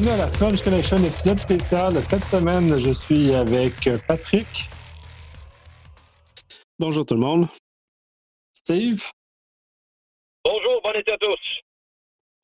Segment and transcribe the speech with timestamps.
[0.00, 2.04] bienvenue à la French Connection, épisode spécial.
[2.04, 4.70] Cette semaine, je suis avec Patrick.
[6.78, 7.48] Bonjour tout le monde.
[8.52, 9.02] Steve.
[10.44, 11.60] Bonjour, bon été à tous.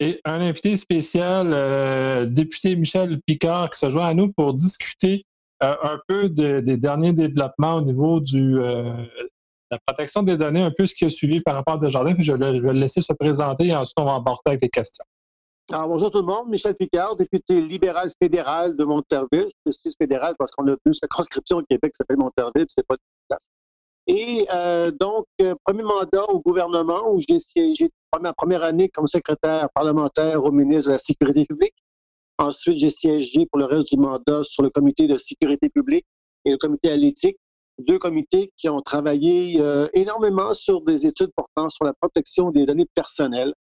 [0.01, 5.25] Et un invité spécial, euh, député Michel Picard, qui se joint à nous pour discuter
[5.63, 9.07] euh, un peu des derniers développements au niveau de euh,
[9.71, 12.15] la protection des données, un peu ce qui a suivi par rapport à Desjardins.
[12.15, 15.05] Puis je vais, le laisser se présenter et ensuite on va emporter avec les questions.
[15.73, 16.51] Alors, bonjour tout le monde.
[16.51, 19.49] Michel Picard, député libéral fédéral de Monterville.
[19.65, 22.87] Je suis fédéral parce qu'on a plus la conscription au Québec qui s'appelle Monterville, c'est
[22.87, 23.49] pas de place.
[24.07, 27.91] Et euh, donc, euh, premier mandat au gouvernement où j'ai siégé
[28.21, 31.75] ma première année comme secrétaire parlementaire au ministre de la Sécurité publique.
[32.37, 36.05] Ensuite, j'ai siégé pour le reste du mandat sur le comité de sécurité publique
[36.45, 37.39] et le comité à l'éthique,
[37.79, 42.67] deux comités qui ont travaillé euh, énormément sur des études portant sur la protection des
[42.67, 43.55] données personnelles,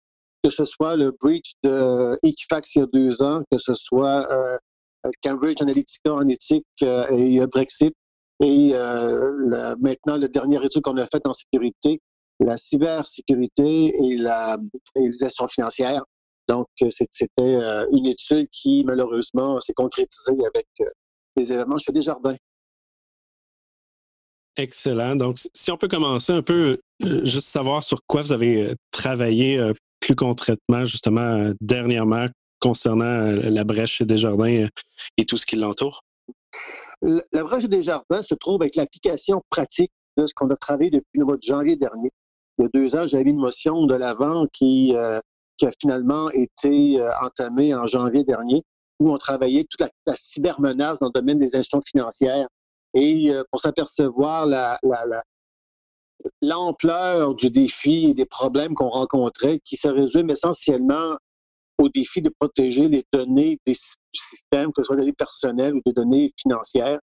[0.42, 4.28] que ce soit le breach de Equifax il y a deux ans, que ce soit
[5.22, 7.94] Cambridge Analytica en éthique et Brexit,
[8.42, 12.00] et euh, maintenant, le dernier étude qu'on a fait en sécurité,
[12.40, 14.58] la cybersécurité et la
[14.96, 16.02] et les financières.
[16.48, 20.66] Donc, euh, c'était euh, une étude qui, malheureusement, s'est concrétisée avec
[21.36, 22.36] les événements chez Desjardins.
[24.56, 25.14] Excellent.
[25.14, 30.16] Donc, si on peut commencer un peu, juste savoir sur quoi vous avez travaillé plus
[30.16, 32.26] concrètement, justement, dernièrement,
[32.60, 34.68] concernant la brèche chez Desjardins
[35.16, 36.02] et tout ce qui l'entoure?
[37.02, 41.18] La brèche des jardins se trouve avec l'application pratique de ce qu'on a travaillé depuis
[41.18, 42.10] le mois de janvier dernier.
[42.58, 45.18] Il y a deux ans, j'avais une motion de l'avant qui, euh,
[45.62, 48.64] a finalement été euh, entamée en janvier dernier,
[48.98, 52.48] où on travaillait toute la, cybermenace dans le domaine des institutions financières.
[52.94, 54.78] Et euh, pour s'apercevoir la,
[56.40, 61.16] l'ampleur du défi et des problèmes qu'on rencontrait, qui se résument essentiellement
[61.78, 65.80] au défi de protéger les données des systèmes, que ce soit des données personnelles ou
[65.84, 67.00] des données financières.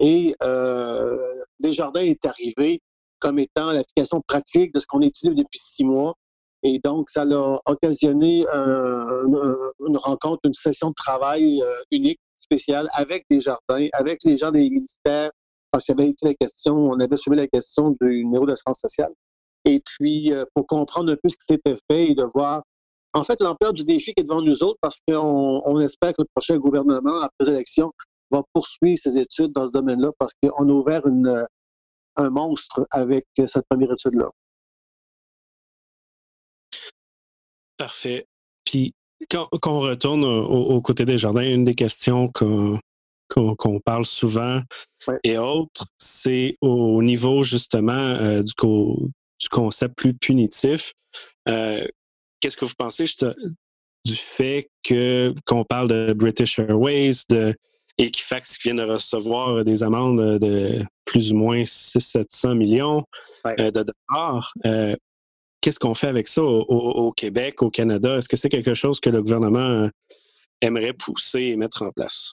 [0.00, 1.16] Et euh,
[1.60, 2.80] Desjardins est arrivé
[3.20, 6.14] comme étant l'application pratique de ce qu'on utilise depuis six mois.
[6.62, 13.24] Et donc, ça a occasionné une rencontre, une session de travail euh, unique, spéciale, avec
[13.30, 15.30] Desjardins, avec les gens des ministères,
[15.70, 18.80] parce qu'il y avait été la question, on avait soulevé la question du numéro d'assurance
[18.80, 19.12] sociale.
[19.64, 22.62] Et puis, euh, pour comprendre un peu ce qui s'était fait et de voir
[23.14, 26.28] en fait, l'ampleur du défi qui est devant nous autres, parce qu'on espère que le
[26.34, 27.92] prochain gouvernement, après l'élection,
[28.30, 31.02] va poursuivre ses études dans ce domaine-là, parce qu'on a ouvert
[32.16, 34.30] un monstre avec cette première étude-là.
[37.76, 38.26] Parfait.
[38.64, 38.92] Puis,
[39.30, 42.78] quand, on retourne au, côté des jardins, une des questions qu'on
[43.84, 44.60] parle souvent
[45.24, 48.52] et autres, c'est au niveau justement euh, du,
[49.40, 50.92] du, concept plus punitif.
[51.48, 51.86] Euh,
[52.40, 53.04] qu'est-ce que vous pensez
[54.04, 57.54] du fait que qu'on parle de British Airways, de
[57.98, 63.04] Equifax qui vient de recevoir des amendes de plus ou moins 600-700 millions
[63.46, 64.52] euh, de dollars.
[64.66, 64.94] Euh,
[65.60, 68.16] qu'est-ce qu'on fait avec ça au, Québec, au Canada?
[68.16, 69.88] Est-ce que c'est quelque chose que le gouvernement euh,
[70.60, 72.32] aimerait pousser et mettre en place?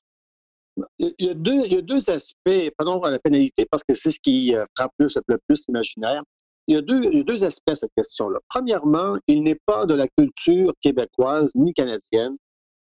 [1.00, 5.18] Il y a deux, aspects, pardon, la pénalité, parce que c'est ce qui frappe plus,
[5.28, 6.24] le plus l'imaginaire
[6.68, 8.40] il y, a deux, aspects à cette question-là.
[8.50, 12.38] Premièrement, il n'est pas de la culture québécoise ni canadienne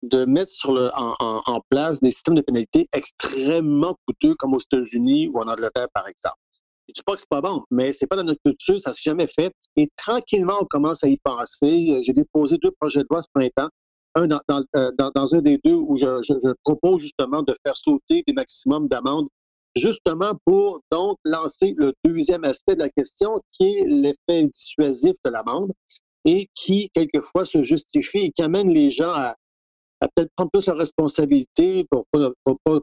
[0.03, 5.49] de mettre en, place des systèmes de pénalité extrêmement coûteux comme aux États-Unis ou en
[5.49, 6.37] Angleterre, par exemple.
[6.89, 8.93] Je ne dis pas que c'est pas bon, mais c'est pas dans notre culture, ça
[8.93, 9.53] s'est jamais fait.
[9.75, 12.01] Et tranquillement, on commence à y penser.
[12.05, 13.69] J'ai déposé deux projets de loi ce printemps.
[14.17, 19.29] Euh, dans, un des deux où je, propose justement de faire sauter des maximums d'amendes
[19.77, 25.31] justement pour donc lancer le deuxième aspect de la question, qui est l'effet dissuasif de
[25.31, 25.71] l'amende
[26.25, 29.37] et qui, quelquefois, se justifie et qui amène les gens à,
[30.01, 32.31] peut-être prendre plus leurs responsabilités pour ne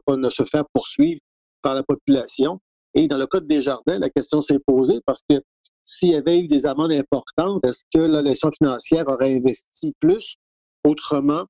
[0.06, 1.20] pas ne se faire poursuivre
[1.62, 2.60] par la population.
[2.94, 5.42] Et dans le cas des jardins, la question s'est posée parce que
[5.82, 8.22] s'il y avait eu des amendes importantes, est-ce que la
[8.56, 10.36] financière aurait investi plus,
[10.84, 11.46] autrement,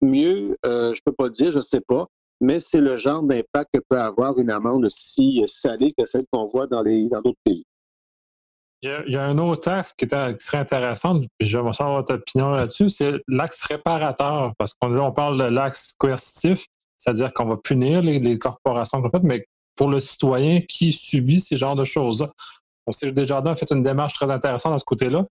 [0.00, 0.56] mieux?
[0.64, 2.06] Euh, je peux pas dire, je sais pas
[2.40, 6.46] mais c'est le genre d'impact que peut avoir une amende aussi salée que celle qu'on
[6.46, 7.64] voit dans les d'autres pays.
[8.82, 12.14] Il y, a, un autre axe qui, est, serait intéressant, puis je vais savoir votre
[12.14, 16.64] opinion là-dessus, c'est l'axe réparateur, parce qu'on on parle de l'axe coercitif,
[16.96, 21.82] c'est-à-dire qu'on va punir les, corporations mais pour le citoyen qui subit ces genres de
[21.82, 22.28] choses-là.
[22.86, 25.22] On sait que Desjardins a fait une démarche très intéressante à ce côté-là,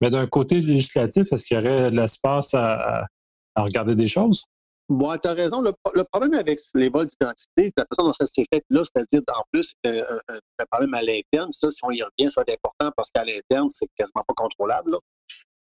[0.00, 3.06] mais d'un côté législatif, est-ce qu'il y aurait de l'espace à
[3.56, 4.44] regarder des choses?
[4.90, 5.62] Bon, tu as raison.
[5.62, 9.44] Le, problème avec les vols d'identité, la façon dont ça s'est fait là, c'est-à-dire en
[9.52, 12.92] plus euh, un, problème à l'interne, ça, si on y revient, ça va être important
[12.96, 14.98] parce qu'à l'interne, c'est quasiment pas contrôlable.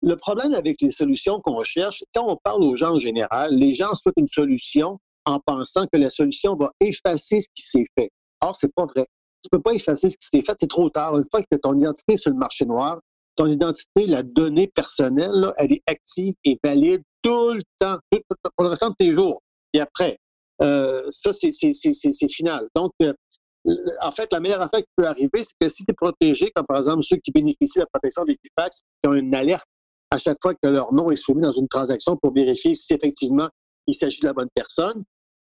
[0.01, 3.75] le problème avec les solutions qu'on cherche, quand on parle aux gens en général, les
[3.75, 8.11] gens souhaitent une solution en pensant que la solution va effacer ce qui s'est fait.
[8.41, 9.07] Or, c'est pas vrai.
[9.43, 11.19] Tu peux pas effacer ce qui s'est fait, c'est trop tard.
[11.19, 12.99] Une fois que ton identité est sur le marché noir,
[13.39, 18.71] ton identité, la donnée personnelle, elle est active et valide tout le temps, pour le
[18.71, 19.41] restant de tes jours.
[19.73, 20.19] Et après,
[20.61, 21.53] euh, ça, c'est
[22.31, 22.69] final.
[22.75, 23.13] Donc, euh,
[24.01, 26.67] en fait, la meilleure affaire qui peut arriver, c'est que si tu es protégé, comme
[26.67, 29.67] par exemple ceux qui bénéficient de la protection d'Equifax, qui ont une alerte
[30.11, 33.49] à chaque fois que leur nom est soumis dans une transaction pour vérifier si effectivement
[33.87, 35.05] il s'agit de la bonne personne,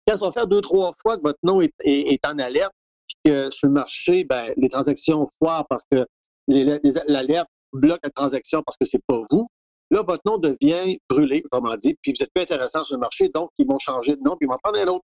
[0.05, 2.73] quand ça va faire deux, trois fois que votre nom est, en alerte,
[3.07, 6.05] puis que sur le marché, ben, les transactions foirent parce que
[6.47, 9.47] l'alerte bloque la transaction parce que c'est pas vous,
[9.91, 13.29] là, votre nom devient brûlé, on dit, puis vous êtes plus intéressant sur le marché,
[13.33, 15.05] donc ils vont changer de nom, puis ils vont prendre un autre.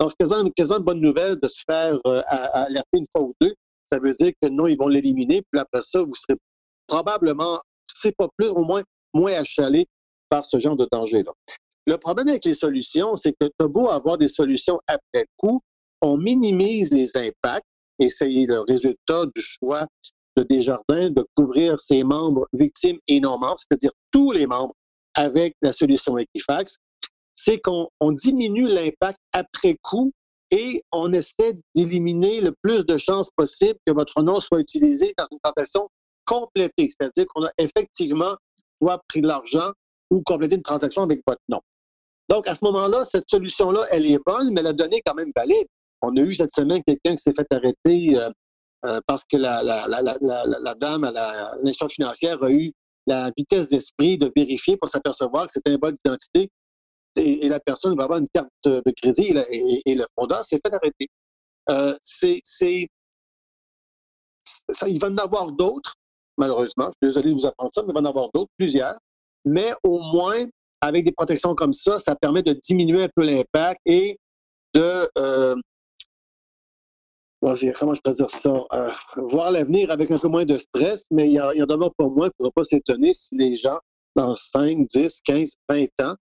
[0.00, 3.52] Donc, c'est quasiment, une bonne nouvelle de se faire euh, alerter une fois ou deux.
[3.84, 6.38] Ça veut dire que non, ils vont l'éliminer, puis après ça, vous serez
[6.86, 7.60] probablement,
[8.00, 8.82] c'est pas plus, au moins,
[9.12, 9.86] moins achalé
[10.28, 11.32] par ce genre de danger-là.
[11.86, 15.62] Le problème avec les solutions, c'est que tu beau avoir des solutions après coup,
[16.02, 17.66] on minimise les impacts
[17.98, 19.86] et c'est le résultat du choix
[20.38, 24.74] de Desjardins de couvrir ses membres victimes et non membres, c'est-à-dire tous les membres
[25.14, 26.76] avec la solution Equifax
[27.34, 30.12] c'est qu'on diminue l'impact après coup
[30.50, 35.26] et on essaie d'éliminer le plus de chances possible que votre nom soit utilisé dans
[35.30, 35.88] une transaction
[36.26, 38.34] complétée, c'est-à-dire qu'on a effectivement
[38.82, 39.70] soit pris de l'argent
[40.10, 41.60] ou complété une transaction avec votre nom.
[42.28, 45.32] Donc, à ce moment-là, cette solution-là, elle est bonne, mais la donnée est quand même
[45.34, 45.66] valide.
[46.02, 48.30] On a eu cette semaine quelqu'un qui s'est fait arrêter euh,
[48.84, 51.12] euh, parce que la, dame à
[51.56, 52.72] l'institution financière a eu
[53.06, 56.50] la vitesse d'esprit de vérifier pour s'apercevoir que c'était un bon d'identité
[57.16, 61.08] et, la personne va avoir une carte de, crédit et, le fondeur s'est fait arrêter.
[61.70, 62.40] Euh, c'est,
[64.86, 65.94] il va en avoir d'autres,
[66.36, 66.86] malheureusement.
[66.86, 68.98] Je suis désolé de vous apprendre ça, mais il va en avoir d'autres, plusieurs.
[69.44, 70.46] Mais au moins,
[70.80, 74.18] avec des protections comme ça, ça permet de diminuer un peu l'impact et
[74.74, 75.10] de.
[75.18, 75.56] Euh,
[77.40, 78.64] comment je peux dire ça?
[78.72, 82.08] Euh, voir l'avenir avec un peu moins de stress, mais il y, en a pas
[82.08, 82.30] moins.
[82.38, 83.78] Il ne pas s'étonner si les gens,
[84.16, 86.14] dans 5, 10, 15, 20 ans,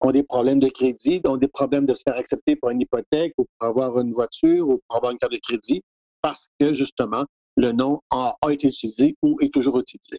[0.00, 3.34] ont des problèmes de crédit, ont des problèmes de se faire accepter pour une hypothèque
[3.38, 5.82] ou pour avoir une voiture ou pour avoir une carte de crédit
[6.22, 7.24] parce que justement,
[7.56, 10.18] le nom a, été utilisé ou est toujours utilisé.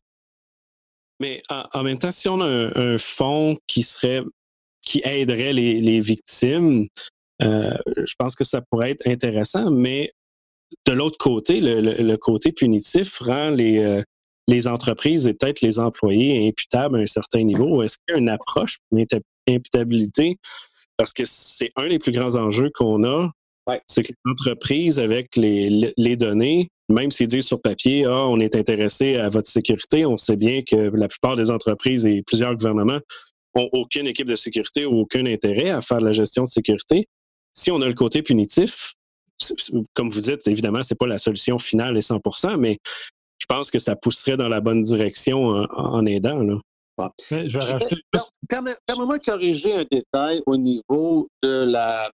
[1.20, 4.24] Mais en, même temps, si on a un, fonds qui serait
[4.82, 6.88] qui aiderait les, victimes,
[7.42, 10.14] euh, je pense que ça pourrait être intéressant, mais
[10.88, 14.04] de l'autre côté, le, côté punitif rend les, euh,
[14.48, 17.82] les entreprises et peut-être les employés imputables à un certain niveau.
[17.84, 19.00] Est-ce qu'il y a une approche pour
[19.48, 20.38] imputabilité,
[20.98, 23.32] parce que c'est un des plus grands enjeux qu'on a.
[23.88, 28.40] C'est que les entreprises, avec les, les données, même s'ils disent sur papier, ah, on
[28.40, 32.56] est intéressé à votre sécurité, on sait bien que la plupart des entreprises et plusieurs
[32.56, 33.00] gouvernements
[33.54, 37.08] ont aucune équipe de sécurité ou aucun intérêt à faire la gestion de sécurité.
[37.54, 38.94] Si on a le côté punitif,
[39.94, 42.78] comme vous dites, évidemment, c'est pas la solution finale et 100% mais
[43.40, 46.40] je pense que ça pousserait dans la bonne direction en, en aidant.
[46.40, 46.60] Là.
[47.32, 47.96] Je vais rajouter.
[48.48, 52.10] Permets-moi de corriger un détail au niveau de la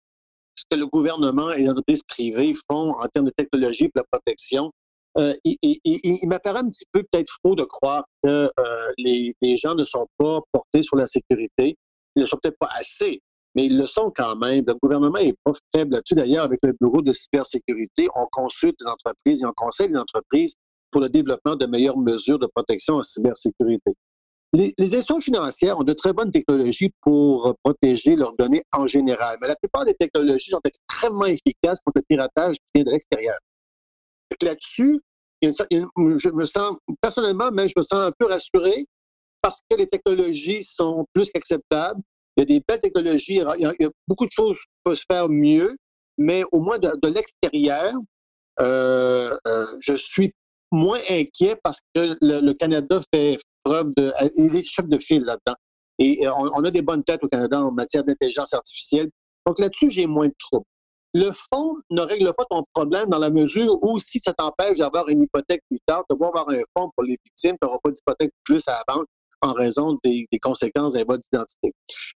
[0.58, 4.20] ce que le gouvernement et les entreprises privées font en termes de technologie pour la
[4.20, 4.72] protection.
[5.18, 9.86] Euh, il, m'apparaît un petit peu peut-être faux de croire que euh, les, gens ne
[9.86, 11.76] sont pas portés sur la sécurité.
[12.16, 13.22] Ils ne sont peut-être pas assez,
[13.56, 14.64] mais ils le sont quand même.
[14.68, 16.16] Le gouvernement n'est pas faible là-dessus.
[16.16, 20.54] D'ailleurs, avec le bureau de cybersécurité, on consulte les entreprises et on conseille les entreprises
[20.92, 23.94] pour le développement de meilleures mesures de protection en cybersécurité.
[24.54, 29.50] Les, institutions financières ont de très bonnes technologies pour protéger leurs données en général, mais
[29.50, 33.38] la plupart des technologies sont extrêmement efficaces contre le piratage qui vient de l'extérieur.
[34.42, 35.02] Là-dessus,
[35.42, 38.88] je me sens, personnellement, même je me sens un peu rassuré
[39.42, 42.02] parce que les technologies sont plus qu'acceptables.
[42.38, 45.06] Il y a des belles technologies, il y a, beaucoup de choses qui peuvent se
[45.10, 45.76] faire mieux,
[46.18, 47.94] mais au moins de, l'extérieur,
[48.60, 50.34] euh, euh, je suis
[50.72, 54.14] moins inquiet parce que le Canada fait preuve de.
[54.38, 55.58] Il est chef de file là-dedans.
[55.98, 59.10] Et on, a des bonnes têtes au Canada en matière d'intelligence artificielle.
[59.46, 60.66] Donc là-dessus, j'ai moins de troubles.
[61.14, 65.08] Le fonds ne règle pas ton problème dans la mesure où si ça t'empêche d'avoir
[65.08, 67.92] une hypothèque plus tard, tu vas avoir un fonds pour les victimes, tu n'auras pas
[67.92, 69.08] d'hypothèque plus à la banque
[69.42, 71.74] en raison des, conséquences d'un vote d'identité.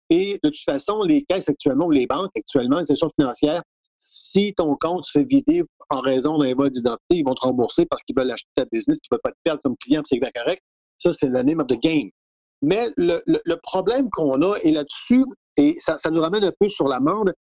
[0.10, 3.64] Et de toute façon, les caisses actuellement, ou les banques actuellement, les institutions financières,
[3.98, 7.86] si ton compte se fait vider en raison d'un vote d'identité, ils vont te rembourser
[7.86, 10.20] parce qu'ils veulent acheter ta business, tu ne peux pas te perdre comme client, c'est
[10.20, 10.62] correct.
[10.98, 12.10] Ça, c'est le name of the game.
[12.62, 15.26] Mais le, problème qu'on a, et là-dessus,
[15.58, 17.34] et ça, nous ramène un peu sur l'amende,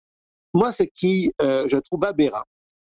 [0.52, 2.43] moi, ce qui, euh, je trouve aberrant,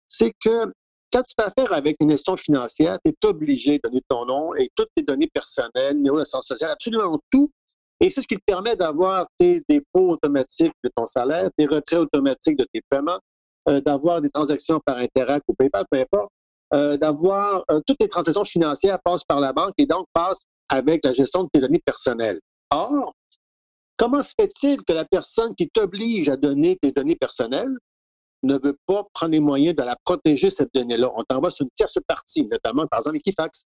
[0.08, 0.72] c'est que
[1.16, 4.54] quand tu fais affaire avec une institution financière, tu es obligé de donner ton nom
[4.56, 7.50] et toutes tes données personnelles, numéro d'assurance sociale, absolument tout.
[8.02, 12.00] Et c'est ce qui te permet d'avoir tes dépôts automatiques de ton salaire, tes retraits
[12.00, 13.20] automatiques de tes paiements,
[13.70, 16.30] euh, d'avoir des transactions par Interact ou PayPal, peu importe,
[16.74, 21.06] euh, d'avoir euh, toutes les transactions financières passent par la banque et donc passent avec
[21.06, 22.42] la gestion de tes données personnelles.
[22.72, 23.14] Or,
[23.96, 27.78] comment se fait-il que la personne qui t'oblige à donner tes données personnelles
[28.46, 31.12] ne veut pas prendre les moyens de la protéger, cette donnée-là.
[31.16, 33.66] On t'envoie sur une tierce partie, notamment, par exemple, Equifax.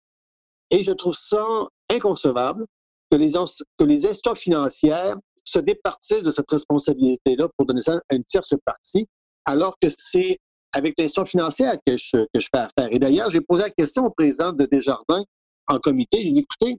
[0.70, 1.46] Et je trouve ça
[1.92, 2.66] inconcevable
[3.12, 8.16] que les, que les institutions financières se départissent de cette responsabilité-là pour donner ça à
[8.16, 9.08] une tierce partie,
[9.46, 10.40] alors que c'est
[10.72, 12.88] avec l'institution financière que je, que je fais affaire.
[12.92, 15.26] Et d'ailleurs, j'ai posé la question au président de Desjardins
[15.68, 16.22] en comité.
[16.22, 16.78] J'ai dit, écoutez,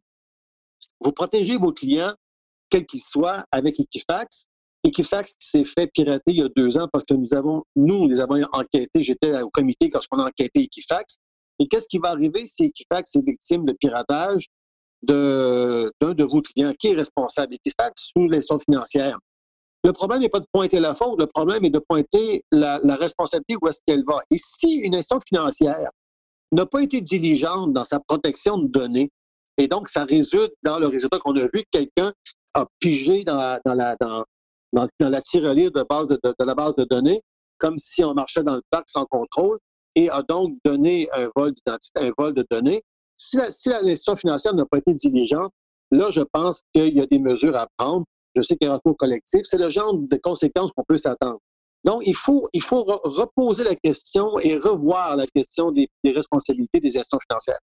[1.01, 2.15] vous protégez vos clients,
[2.71, 4.47] quels qu'ils soient, avec Equifax,
[4.85, 8.09] Equifax qui s'est fait pirater il y a deux ans parce que nous avons, nous,
[8.09, 9.03] les avons enquêtés.
[9.03, 11.17] J'étais au comité lorsqu'on a enquêté Equifax.
[11.59, 14.47] Et qu'est-ce qui va arriver si Equifax est victime de piratage
[15.03, 16.73] d'un de, vos clients?
[16.79, 17.55] Qui est responsable?
[17.55, 19.19] Equifax ou l'institution financière?
[19.85, 23.57] Le problème n'est pas de pointer la faute, le problème est de pointer la, responsabilité
[23.61, 24.21] où est-ce qu'elle va.
[24.31, 25.91] Et si une institution financière
[26.53, 29.11] n'a pas été diligente dans sa protection de données,
[29.59, 32.13] et donc ça résulte dans le résultat qu'on a vu, quelqu'un
[32.55, 34.25] a pigé dans, dans, la, dans,
[34.73, 35.81] dans, la tirelire de,
[36.45, 37.21] la base de données,
[37.59, 39.59] comme si on marchait dans le parc sans contrôle,
[39.95, 42.83] et a donc donné un vol d'identité, un vol de données.
[43.17, 45.53] Si l'institution financière n'a pas été diligente,
[45.91, 48.05] là, je pense qu'il y a des mesures à prendre.
[48.35, 49.43] Je sais qu'il y a un recours collectif.
[49.45, 51.39] C'est le genre de conséquences qu'on peut s'attendre.
[51.85, 56.97] Donc, il faut, il faut reposer la question et revoir la question des responsabilités des
[56.97, 57.59] institutions financières.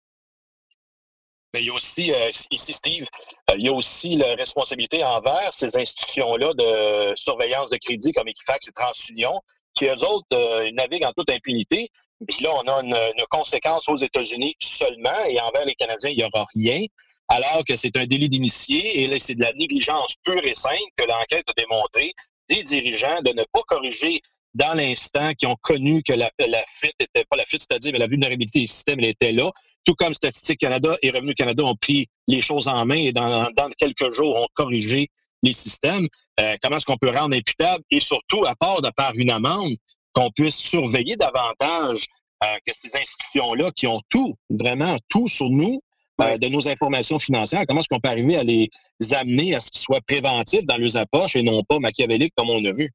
[1.55, 3.07] Mais il y a aussi, euh, ici Steve,
[3.51, 8.29] euh, il y a aussi la responsabilité envers ces institutions-là de surveillance de crédit comme
[8.29, 9.41] Equifax et TransUnion,
[9.75, 11.91] qui eux autres euh, naviguent en toute impunité.
[12.27, 16.25] Puis là, on a une, conséquence aux États-Unis seulement et envers les Canadiens, il n'y
[16.25, 16.85] aura rien,
[17.29, 20.77] alors que c'est un délit d'initié et là, c'est de la négligence pure et simple
[20.97, 22.13] que l'enquête a démontré
[22.49, 24.21] des dirigeants de ne pas corriger
[24.55, 28.07] dans l'instant qui ont connu que la, la fuite était pas la fuite, c'est-à-dire la
[28.07, 29.51] vulnérabilité du système, elle était là,
[29.89, 33.49] tout comme Statistique Canada et Revenu Canada ont pris les choses en main et dans,
[33.79, 35.09] quelques jours ont corrigé
[35.43, 36.07] les systèmes.
[36.39, 39.77] Euh, comment est-ce qu'on peut rendre imputable et surtout, à part de par une amende,
[40.13, 42.07] qu'on puisse surveiller davantage
[42.45, 45.81] euh, que ces institutions-là qui ont tout, vraiment tout sur nous,
[46.21, 48.69] euh, de nos informations financières, comment est-ce qu'on peut arriver à les
[49.13, 52.63] amener à ce qu'ils soient préventifs dans leurs approches et non pas machiavéliques comme on
[52.63, 52.93] a vu?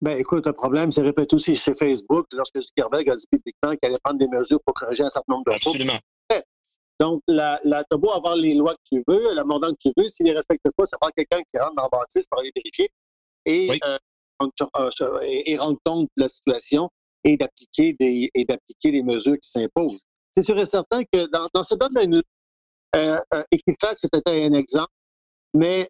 [0.00, 3.88] Ben, écoute, le problème s'est répété aussi chez Facebook lorsque Zuckerberg a dit publiquement qu'il
[3.88, 5.74] allait prendre des mesures pour corriger un certain nombre de choses.
[5.74, 5.98] Absolument.
[7.00, 9.92] Donc, la, la, t'as beau avoir les lois que tu veux, la mordant que tu
[9.96, 12.50] veux, s'ils ne les respectent pas, ça prend quelqu'un qui rentre dans bâtisse pour aller
[12.54, 12.90] vérifier
[13.46, 13.98] et, euh,
[14.42, 16.90] euh, et, rendre compte de la situation
[17.22, 20.02] et d'appliquer des, et d'appliquer les mesures qui s'imposent.
[20.32, 22.20] C'est sûr et certain que dans, dans ce domaine,
[22.96, 24.92] euh, euh, Equifax, c'était un exemple,
[25.54, 25.88] mais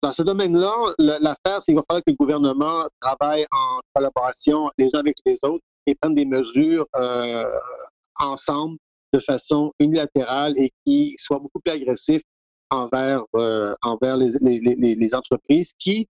[0.00, 4.94] Dans ce domaine-là, l'affaire, c'est qu'il va falloir que le gouvernement travaille en collaboration les
[4.94, 7.44] uns avec les autres et prenne des mesures euh,
[8.16, 8.78] ensemble
[9.12, 12.22] de façon unilatérale et qui soient beaucoup plus agressifs
[12.70, 16.06] envers, euh, envers les, les, les, entreprises qui,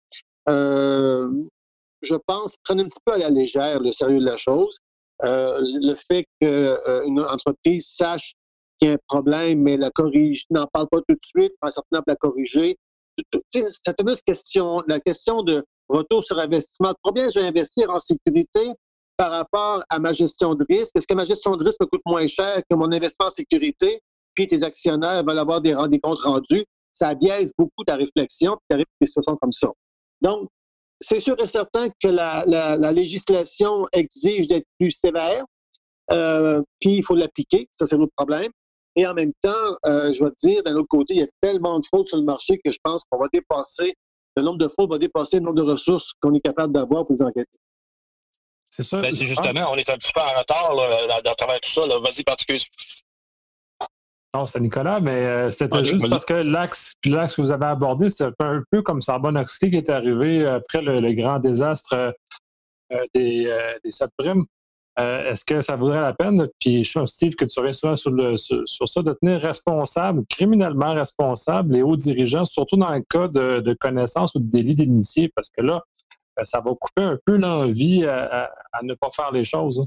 [0.51, 1.31] euh,
[2.03, 4.79] je pense, prennent un petit peu à la légère le sérieux de la chose.
[5.23, 8.35] le fait qu'une entreprise sache
[8.79, 11.71] qu'il y a un problème, mais la corrige, n'en parle pas tout de suite, un
[11.71, 12.77] certain la corriger,
[13.53, 16.95] cette fameuse question, la question de retour sur investissement.
[17.03, 18.73] Combien je vais investir en sécurité
[19.17, 20.93] par rapport à ma gestion de risque?
[20.95, 24.01] Est-ce que ma gestion de risque me coûte moins cher que mon investissement en sécurité?
[24.35, 26.65] Puis tes actionnaires veulent avoir des, des comptes rendus.
[26.93, 29.69] Ça biaise beaucoup ta réflexion, puis tu arrives des situations comme ça.
[30.21, 30.49] Donc,
[31.01, 35.45] c'est sûr et certain que la, la, législation exige d'être plus sévère,
[36.11, 38.51] euh, puis il faut l'appliquer, ça c'est notre problème.
[38.99, 41.29] Et en même temps, euh, je vais te dire, d'un autre côté, il y a
[41.41, 43.95] tellement de fraudes sur le marché que je pense qu'on va dépasser,
[44.37, 47.15] le nombre de fraudes va dépasser le nombre de ressources qu'on est capable d'avoir pour
[47.15, 47.49] les enquêter.
[48.65, 49.01] C'est ça.
[49.01, 51.87] Ben, c'est justement, on est un petit peu en retard là, dans, travers tout ça.
[51.87, 52.61] Vas-y, particulier.
[54.35, 58.33] Non, c'était Nicolas, mais euh, c'était juste parce que l'axe que vous avez abordé, c'était
[58.41, 61.95] un peu comme Sarbonne-Oxley qui est arrivé après le, grand désastre
[62.93, 64.45] euh, des, des sept primes.
[64.99, 68.11] Euh, est-ce que ça vaudrait la peine, puis je un Steve, que tu restes sur,
[68.11, 73.29] le, sur, ça, de tenir responsable, criminellement responsable les hauts dirigeants, surtout dans le cas
[73.29, 75.85] de, de connaissance ou de délit d'initié, parce que là,
[76.41, 78.51] euh, ça va couper un peu l'envie à,
[78.83, 79.79] ne pas faire les choses.
[79.79, 79.87] Hein.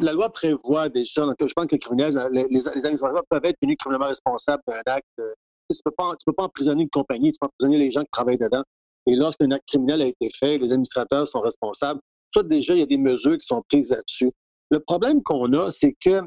[0.00, 3.76] La, loi prévoit déjà, donc je pense que les criminels, les, administrateurs peuvent être tenus
[3.78, 5.08] criminellement responsables d'un acte.
[5.16, 8.38] Tu ne peux, peux pas emprisonner une compagnie, tu peux emprisonner les gens qui travaillent
[8.38, 8.62] dedans.
[9.06, 12.00] Et lorsqu'un acte criminel a été fait, les administrateurs sont responsables.
[12.32, 14.30] Ça, déjà, il y a des mesures qui sont prises là-dessus.
[14.70, 16.22] Le problème qu'on a, c'est que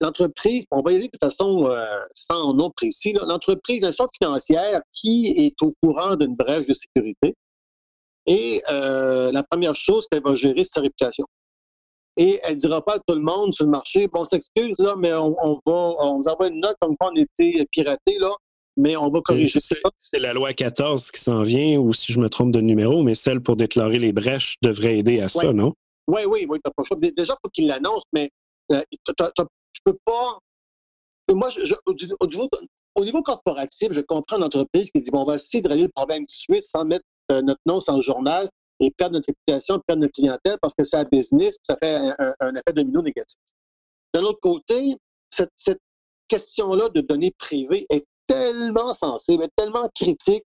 [0.00, 5.28] l'entreprise, on va y aller de façon euh, sans nom précis, l'entreprise, l'institution financière qui
[5.36, 7.34] est au courant d'une brèche de sécurité,
[8.26, 11.24] et euh, la première chose qu'elle va gérer, c'est sa réputation.
[12.18, 14.78] Et elle ne dira pas à tout le monde sur le marché, bon, on s'excuse,
[14.78, 15.30] là, mais on,
[15.64, 18.34] va, on vous envoie une note comme quoi on était piraté, là,
[18.78, 19.74] mais on va corriger ça.
[19.96, 23.14] C'est la loi 14 qui s'en vient, ou si je me trompe de numéro, mais
[23.14, 25.74] celle pour déclarer les brèches devrait aider à ça, non?
[26.06, 26.96] Oui, oui, oui, t'as pas le choix.
[26.96, 28.30] Déjà, il faut qu'il l'annonce, mais
[28.72, 30.38] euh, tu peux pas.
[31.30, 31.50] Moi,
[32.94, 35.92] au, niveau, corporatif, je comprends l'entreprise qui dit bon, on va essayer de régler le
[35.94, 38.48] problème tout de suite sans mettre euh, notre nom sur le journal
[38.80, 41.94] et perdre notre réputation, perdre notre clientèle parce que c'est un business, ça fait
[42.40, 43.38] un, effet domino négatif.
[44.14, 44.96] De l'autre côté,
[45.30, 45.80] cette,
[46.28, 50.44] question-là de données privées est tellement sensible, tellement critique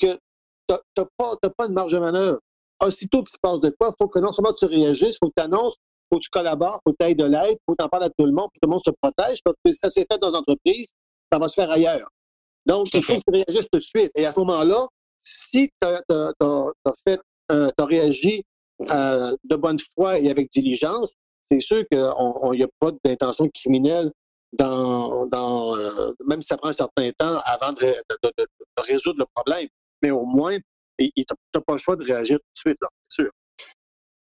[0.00, 0.18] que
[0.68, 2.40] tu n'as pas, pas de marge de manœuvre.
[2.82, 5.28] Aussitôt qu'il se passe de quoi, il faut que non seulement tu réagisses, il faut
[5.28, 5.76] que tu annonces,
[6.10, 8.04] faut que tu collabores, faut que tu ailles de l'aide, faut que tu en parles
[8.04, 10.06] à tout le monde, puis tout le monde se protège, parce que si ça s'est
[10.10, 10.90] fait dans l'entreprise,
[11.30, 12.08] ça va se faire ailleurs.
[12.66, 14.10] Donc, il faut que tu réagisses tout de suite.
[14.14, 14.86] Et à ce moment-là,
[15.18, 16.02] si tu as,
[16.40, 18.44] euh, réagi
[18.90, 24.10] euh, de bonne foi et avec diligence, c'est sûr qu'il n'y a pas d'intention criminelle
[24.52, 27.94] dans, euh, même si ça prend un certain temps avant de,
[28.78, 29.68] résoudre le problème.
[30.02, 30.58] Mais au moins,
[30.98, 32.78] tu n'as pas le choix de réagir tout de suite,
[33.08, 33.30] c'est sûr.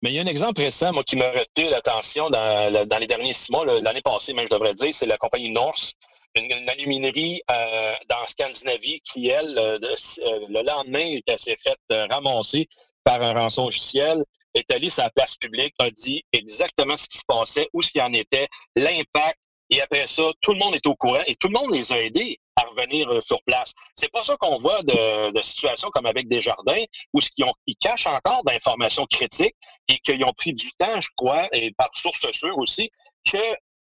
[0.01, 3.33] Mais il y a un exemple récent, moi, qui m'a retenu l'attention dans, les derniers
[3.33, 5.93] six mois, l'année passée même, je devrais dire, c'est la compagnie North,
[6.35, 12.67] une, aluminerie euh, dans Scandinavie qui, elle, euh, le lendemain, elle s'est faite ramasser
[13.03, 17.17] par un rançon logiciel, est allée sur la place publique, a dit exactement ce qui
[17.17, 19.37] se passait, où ce qu'il en était, l'impact,
[19.69, 22.01] et après ça, tout le monde est au courant et tout le monde les a
[22.01, 23.73] aidés à revenir euh, sur place.
[23.95, 26.83] C'est pas ça qu'on voit de, situations comme avec Desjardins,
[27.13, 29.55] où ce qu'ils ont, ils cachent encore d'informations critiques
[29.87, 32.89] et qu'ils ont pris du temps, je crois, et par source sûre aussi,
[33.31, 33.37] que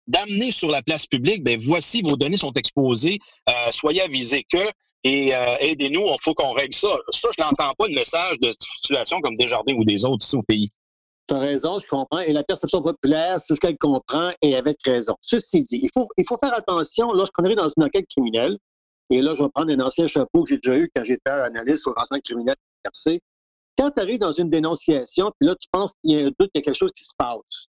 [0.07, 4.71] d'amener sur la place publique, ben voici vos données sont exposées, euh, soyez avisés que
[5.03, 6.89] et euh, aidez-nous, il faut qu'on règle ça.
[7.11, 10.43] Ça, je n'entends pas de message de situation comme Desjardins ou des autres ici au
[10.43, 10.69] pays.
[11.29, 12.21] Tu as raison, je comprends.
[12.21, 15.15] Et la perception populaire, c'est ce qu'elle comprend et avec raison.
[15.21, 18.57] Ceci dit, il faut, il faut faire attention lorsqu'on arrive dans une enquête criminelle.
[19.11, 21.85] Et là, je vais prendre un ancien chapeau que j'ai déjà eu quand j'étais analyste
[21.85, 23.19] au renseignement criminel RC.
[23.77, 26.49] Quand tu arrives dans une dénonciation, puis là, tu penses qu'il y a un doute,
[26.51, 27.67] qu'il y a quelque chose qui se passe.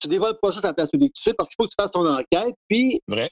[0.00, 1.70] Tu dévoiles pas ça sur la place publique tout de suite parce qu'il faut que
[1.70, 2.54] tu fasses ton enquête.
[2.68, 3.30] Puis, Vrai.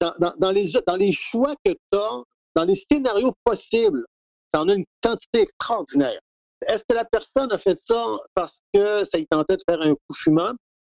[0.00, 2.22] Dans, les, dans les choix que tu as,
[2.56, 4.04] dans les scénarios possibles,
[4.52, 6.20] tu en as une quantité extraordinaire.
[6.68, 9.94] Est-ce que la personne a fait ça parce que ça y tentait de faire un
[10.08, 10.52] couchement?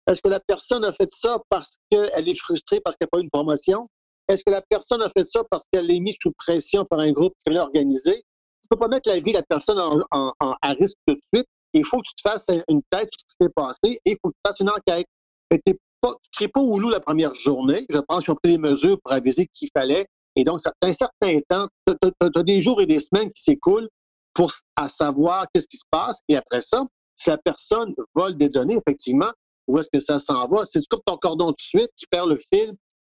[0.07, 3.19] Est-ce que la personne a fait ça parce qu'elle est frustrée parce qu'elle n'a pas
[3.19, 3.89] eu une promotion?
[4.29, 7.13] Est-ce que la personne a fait ça parce qu'elle est mise sous pression par un
[7.13, 8.15] groupe qui organisé?
[8.15, 9.79] Tu ne peux pas mettre la vie de la personne
[10.11, 11.47] en, à risque tout de suite.
[11.75, 14.17] Il faut que tu te fasses une tête sur ce qui s'est passé et il
[14.23, 15.07] faut que tu fasses une enquête.
[15.51, 17.87] tu ne serais pas au loup la première journée.
[17.89, 20.07] Je pense qu'ils ont pris des mesures pour aviser qu'il fallait.
[20.37, 23.89] Et donc, ça, un certain temps, tu as, des jours et des semaines qui s'écoulent
[24.35, 26.21] pour à savoir qu'est-ce qui se passe.
[26.29, 29.31] Et après ça, si la personne vole des données, effectivement,
[29.69, 30.65] où est-ce que ça s'en va?
[30.65, 32.73] Si tu coupes ton cordon tout de suite, tu perds le fil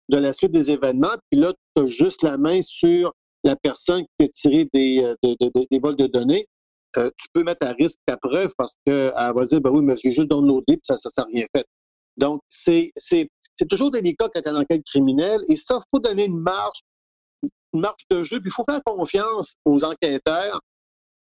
[0.09, 4.03] de la suite des événements, puis là, tu as juste la main sur la personne
[4.17, 5.35] qui a tiré des, euh,
[5.71, 6.47] des vols de données.
[6.97, 9.95] Euh, tu peux mettre à risque ta preuve parce qu'elle va dire, ben oui, mais
[9.97, 11.65] j'ai juste downloadé, puis ça ne rien fait.
[12.17, 12.91] Donc, c'est
[13.69, 16.81] toujours délicat quand tu es en enquête criminelle, et ça, il faut donner une marge,
[17.73, 20.61] une marge de jeu, puis il faut faire confiance aux enquêteurs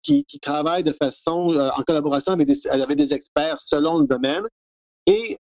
[0.03, 4.45] qui, travaillent de façon euh, en collaboration avec des, des, experts selon le domaine.
[5.07, 5.39] Et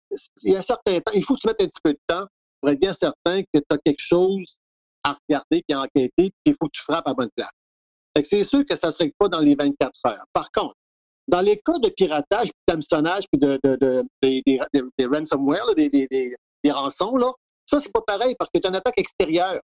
[0.43, 1.99] il y a un certain temps, il faut que tu mettes un petit peu de
[2.07, 2.25] temps
[2.59, 4.57] pour être bien certain que tu as quelque chose
[5.03, 7.51] à regarder puis à enquêter, puis il faut que tu frappes à bonne place.
[8.23, 10.25] C'est sûr que ça ne se règle pas dans les 24 heures.
[10.33, 10.75] Par contre,
[11.27, 12.77] dans les cas de piratage, puis
[13.31, 17.31] puis de, de, des, ransomware, des, des, rançons, là,
[17.65, 19.61] ça, c'est pas pareil parce que tu as une attaque extérieure.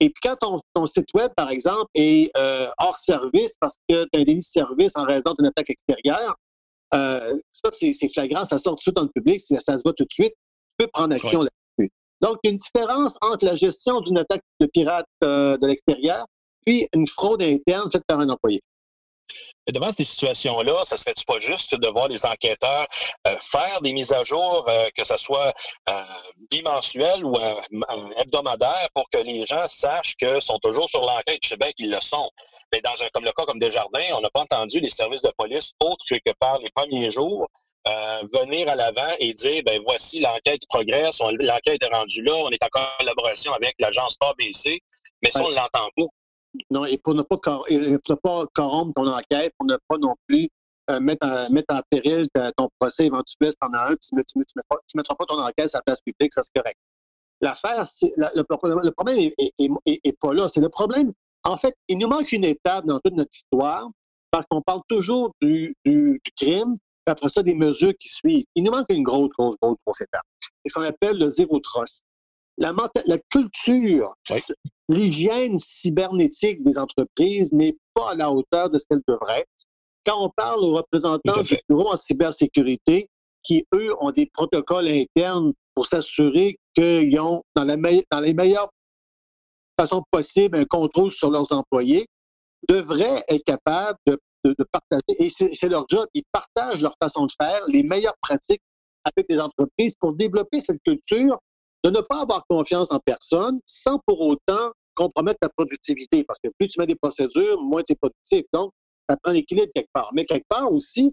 [0.00, 4.10] Et puis quand ton, site web, par exemple, est euh, hors service parce que tu
[4.14, 6.36] as un déni de service en raison d'une attaque extérieure,
[6.94, 9.94] euh, ça, c'est flagrant, ça sort tout de suite dans le public, ça, se voit
[9.94, 11.92] tout de suite, tu peux prendre action là-dessus.
[12.20, 15.66] Donc, il y a une différence entre la gestion d'une attaque de pirate euh, de
[15.66, 16.26] l'extérieur
[16.64, 18.60] puis une fraude interne faite par un employé
[19.72, 22.86] devant ces situations-là, ça serait pas juste de voir les enquêteurs
[23.26, 25.54] euh, faire des mises à jour, euh, que ce soit
[25.88, 26.04] euh,
[26.50, 27.36] bimensuel ou
[28.16, 31.38] hebdomadaire, pour que les gens sachent qu'ils sont toujours sur l'enquête?
[31.42, 32.30] Je sais bien qu'ils le sont.
[32.72, 35.32] Mais dans un comme le cas comme Desjardins, on n'a pas entendu les services de
[35.36, 37.48] police autres que par les premiers jours
[38.32, 42.62] venir à l'avant et dire ben voici l'enquête progresse, l'enquête est rendue là, on est
[42.62, 44.80] en collaboration avec l'agence ABC,
[45.22, 46.04] mais ça, on l'entend pas.
[46.70, 50.48] Non, et pour ne pas, pas corrompre ton enquête, pour ne pas non plus
[50.90, 54.14] euh, mettre, en, mettre, en, péril ton procès éventuel si tu en as un, tu
[54.14, 54.20] ne
[54.94, 56.78] mettras pas ton enquête sur la place publique, ça c'est correct.
[57.40, 60.48] L'affaire, le, le, problème n'est pas là.
[60.48, 61.12] C'est le problème.
[61.42, 63.88] En fait, il nous manque une étape dans toute notre histoire
[64.30, 68.44] parce qu'on parle toujours du, du, crime, et après ça, des mesures qui suivent.
[68.54, 70.24] Il nous manque une grosse, grosse, grosse, grosse étape.
[70.40, 72.02] C'est ce qu'on appelle le zéro trust.
[72.56, 72.72] La,
[73.06, 74.14] la culture,
[74.88, 79.64] l'hygiène cybernétique des entreprises n'est pas à la hauteur de ce qu'elle devrait être.
[80.06, 83.08] Quand on parle aux représentants du bureau en cybersécurité,
[83.42, 88.70] qui, eux, ont des protocoles internes pour s'assurer qu'ils ont, dans, la dans les meilleures
[89.78, 92.06] façons possibles, un contrôle sur leurs employés,
[92.68, 94.18] devraient être capables de,
[94.70, 98.60] partager, et c'est leur job, ils partagent leur façon de faire, les meilleures pratiques
[99.04, 101.38] avec les entreprises pour développer cette culture
[101.84, 106.24] de ne pas avoir confiance en personne sans pour autant compromettre ta productivité.
[106.24, 108.44] Parce que plus tu mets des procédures, moins tu es productif.
[108.52, 108.72] Donc,
[109.08, 110.10] ça prend l'équilibre quelque part.
[110.14, 111.12] Mais quelque part aussi,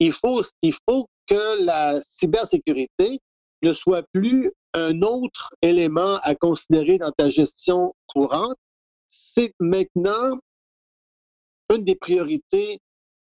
[0.00, 3.20] il faut, il faut que la cybersécurité
[3.62, 8.56] ne soit plus un autre élément à considérer dans ta gestion courante.
[9.06, 10.38] C'est maintenant
[11.70, 12.78] une des priorités,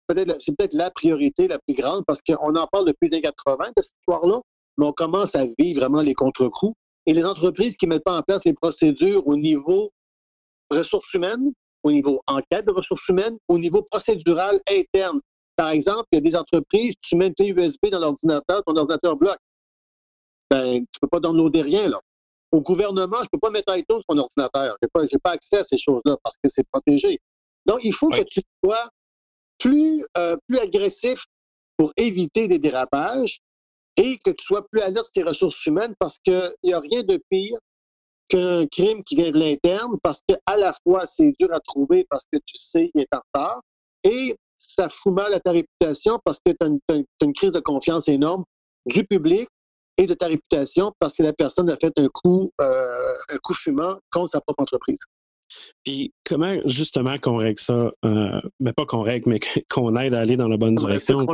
[0.08, 3.22] peut-être, c'est peut-être la priorité la plus grande parce qu'on en parle depuis les années
[3.22, 4.42] 80 de cette histoire-là,
[4.78, 6.76] mais on commence à vivre vraiment les contre-coups.
[7.06, 9.92] Et les entreprises qui ne mettent pas en place les procédures au niveau
[10.72, 15.20] ressources humaines, au niveau enquête de ressources humaines, au niveau procédural interne.
[15.56, 18.76] Par exemple, il y a des entreprises, tu mets une clé USB dans l'ordinateur, ton
[18.76, 19.40] ordinateur bloque.
[20.50, 22.00] Ben, tu ne peux pas downloader rien, là.
[22.52, 24.78] Au gouvernement, je ne peux pas mettre iTunes sur mon ordinateur.
[24.82, 27.20] Je n'ai pas, accès à ces choses-là parce que c'est protégé.
[27.66, 28.90] Donc, il faut que tu sois
[29.60, 31.26] plus, euh, plus agressif
[31.78, 33.40] pour éviter des dérapages
[33.98, 37.04] et que tu sois plus alerte sur tes ressources humaines parce qu'il n'y a rien
[37.04, 37.58] de pire
[38.28, 42.24] qu'un crime qui vient de l'interne parce qu'à la fois, c'est dur à trouver parce
[42.24, 43.62] que tu sais, il est en retard
[44.04, 48.44] et ça fout mal à ta réputation parce que tu une crise de confiance énorme
[48.86, 49.48] du public
[49.98, 53.54] et de ta réputation parce que la personne a fait un coup, euh, un coup
[53.54, 55.00] fumant contre sa propre entreprise.
[55.84, 60.20] Puis comment justement qu'on règle ça, euh, ben, pas qu'on règle, mais qu'on aide à
[60.20, 61.26] aller dans la bonne direction?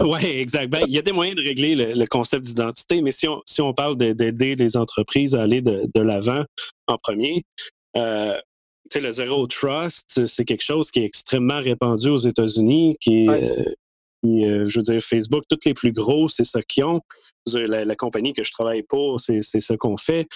[0.00, 0.68] oui, exact.
[0.68, 3.60] Ben, il y a des moyens de régler le, concept d'identité, mais si on, si
[3.60, 6.44] on parle d'aider les entreprises à aller de, l'avant
[6.86, 7.42] en premier,
[7.96, 8.38] euh,
[8.94, 13.64] le zero trust, c'est quelque chose qui est extrêmement répandu aux États-Unis, qui euh,
[14.24, 17.00] euh, je veux dire, Facebook, toutes les plus gros, c'est ça qu'ils ont.
[17.52, 20.26] La, la, compagnie que je travaille pour, c'est ce qu'on fait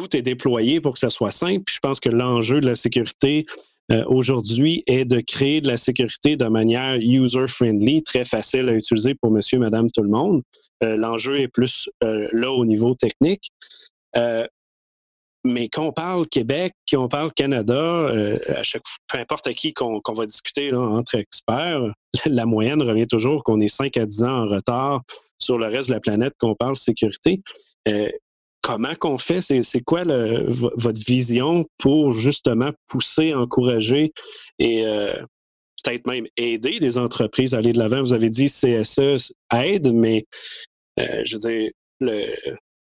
[0.00, 1.64] tout est déployé pour que ça soit simple.
[1.70, 3.44] je pense que l'enjeu de la sécurité
[3.92, 9.14] euh, aujourd'hui est de créer de la sécurité de manière user-friendly, très facile à utiliser
[9.14, 10.42] pour monsieur, madame, tout le monde.
[10.82, 13.50] Euh, l'enjeu est plus euh, là au niveau technique.
[15.44, 18.08] mais quand on parle Québec, quand on parle Canada,
[18.48, 21.92] à chaque peu importe à qui qu'on va discuter entre experts,
[22.26, 25.02] la moyenne revient toujours qu'on est 5 à 10 ans en retard
[25.38, 27.42] sur le reste de la planète qu'on parle sécurité
[28.70, 29.40] comment qu'on fait?
[29.40, 34.12] C'est quoi votre vision pour justement pousser, encourager
[34.58, 35.14] et euh,
[35.82, 38.00] peut-être même aider les entreprises à aller de l'avant?
[38.00, 40.26] Vous avez dit CSE aide, mais
[40.98, 42.34] euh, je veux dire, le,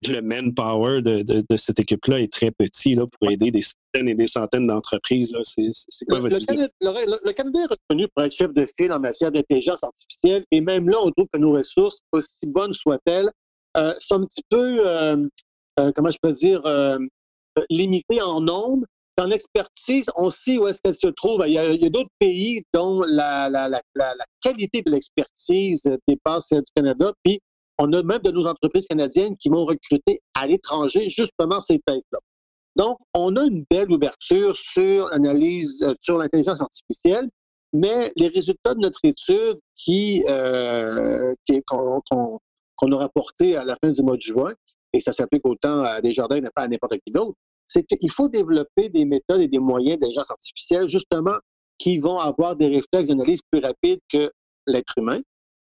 [0.09, 4.15] le manpower de, de, cette équipe-là est très petit là, pour aider des centaines et
[4.15, 5.33] des centaines d'entreprises.
[5.45, 6.69] C'est quoi votre le, vision?
[6.81, 10.89] le, Canada est reconnu pour être chef de file en matière d'intelligence artificielle et même
[10.89, 13.31] là, on trouve que nos ressources, aussi bonnes soient-elles,
[13.77, 15.29] euh, sont un petit peu euh,
[15.95, 16.99] comment je peux dire, euh,
[17.69, 18.87] limitée en nombre.
[19.19, 21.45] En expertise, on sait où est-ce qu'elle se trouve.
[21.47, 23.51] Il y a, d'autres pays dont la,
[24.41, 27.13] qualité de l'expertise dépasse celle du Canada.
[27.23, 27.39] Puis,
[27.79, 32.19] on a même de nos entreprises canadiennes qui vont recruter à l'étranger justement ces têtes-là.
[32.77, 37.29] Donc, on a une belle ouverture sur l'analyse, euh, sur l'intelligence artificielle,
[37.75, 40.25] mais les résultats de notre étude qui,
[41.67, 44.55] qu'on, a rapporté à la fin du mois de juin
[44.93, 47.35] et ça s'applique autant à des jardins pas à n'importe qui d'autre,
[47.67, 51.37] c'est qu'il faut développer des méthodes et des moyens d'intelligence artificielle, justement,
[51.79, 54.31] qui vont avoir des réflexes d'analyse plus rapides que
[54.67, 55.21] l'être humain.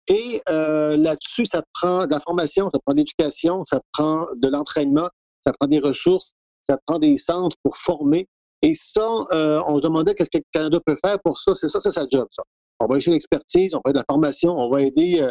[0.09, 4.47] Et euh, là-dessus, ça prend de la formation, ça prend de l'éducation, ça prend de
[4.49, 5.07] l'entraînement,
[5.41, 8.27] ça prend des ressources, ça prend des centres pour former.
[8.61, 11.53] Et ça, euh, on se demandait qu'est-ce que le Canada peut faire pour ça.
[11.55, 12.43] C'est ça, c'est sa job, ça.
[12.79, 15.21] On va aider l'expertise, on va aider la formation, on va aider.
[15.21, 15.29] Euh,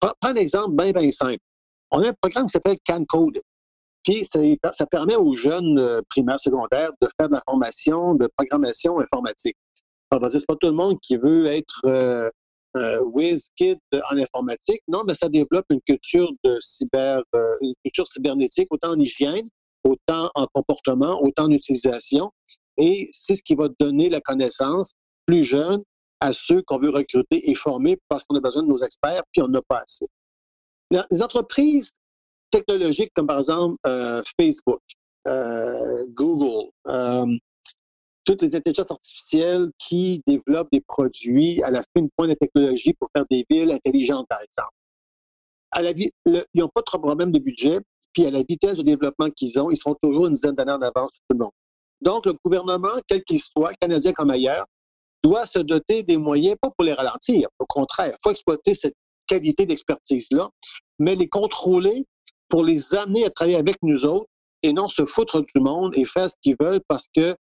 [0.00, 1.38] prends, un exemple bien, bien simple.
[1.94, 3.40] On a un programme qui s'appelle CanCode.
[4.02, 8.98] Puis ça, permet aux jeunes euh, primaires, secondaires de faire de la formation de programmation
[8.98, 9.56] informatique.
[10.12, 12.28] Dire, c'est pas tout le monde qui veut être euh,
[12.76, 14.82] euh en informatique.
[14.88, 19.48] Non, mais ça développe une culture de cyber, euh, une culture cybernétique, autant en hygiène,
[19.84, 22.30] autant en comportement, autant en utilisation.
[22.76, 24.94] Et c'est ce qui va donner la connaissance
[25.26, 25.82] plus jeune
[26.18, 29.42] à ceux qu'on veut recruter et former parce qu'on a besoin de nos experts, puis
[29.42, 30.06] on n'a pas assez.
[31.10, 31.90] Les entreprises
[32.50, 34.80] technologiques comme par exemple euh, Facebook,
[35.26, 37.26] euh, Google, euh,
[38.24, 43.08] toutes les intelligences artificielles qui développent des produits à la fine pointe de technologie pour
[43.14, 44.70] faire des villes intelligentes, par exemple.
[45.96, 47.80] Ils n'ont pas trop de problème de budget,
[48.12, 50.80] puis à la vitesse de développement qu'ils ont, ils seront toujours une dizaine d'années en
[50.80, 51.52] avance sur tout le monde.
[52.00, 54.66] Donc, le gouvernement, quel qu'il soit, canadien comme ailleurs,
[55.22, 58.94] doit se doter des moyens, pas pour les ralentir, au contraire, il faut exploiter cette
[59.26, 60.48] qualité d'expertise-là,
[60.98, 62.06] mais les contrôler
[62.48, 64.26] pour les amener à travailler avec nous autres
[64.62, 67.36] et non se foutre du monde et faire ce qu'ils veulent parce que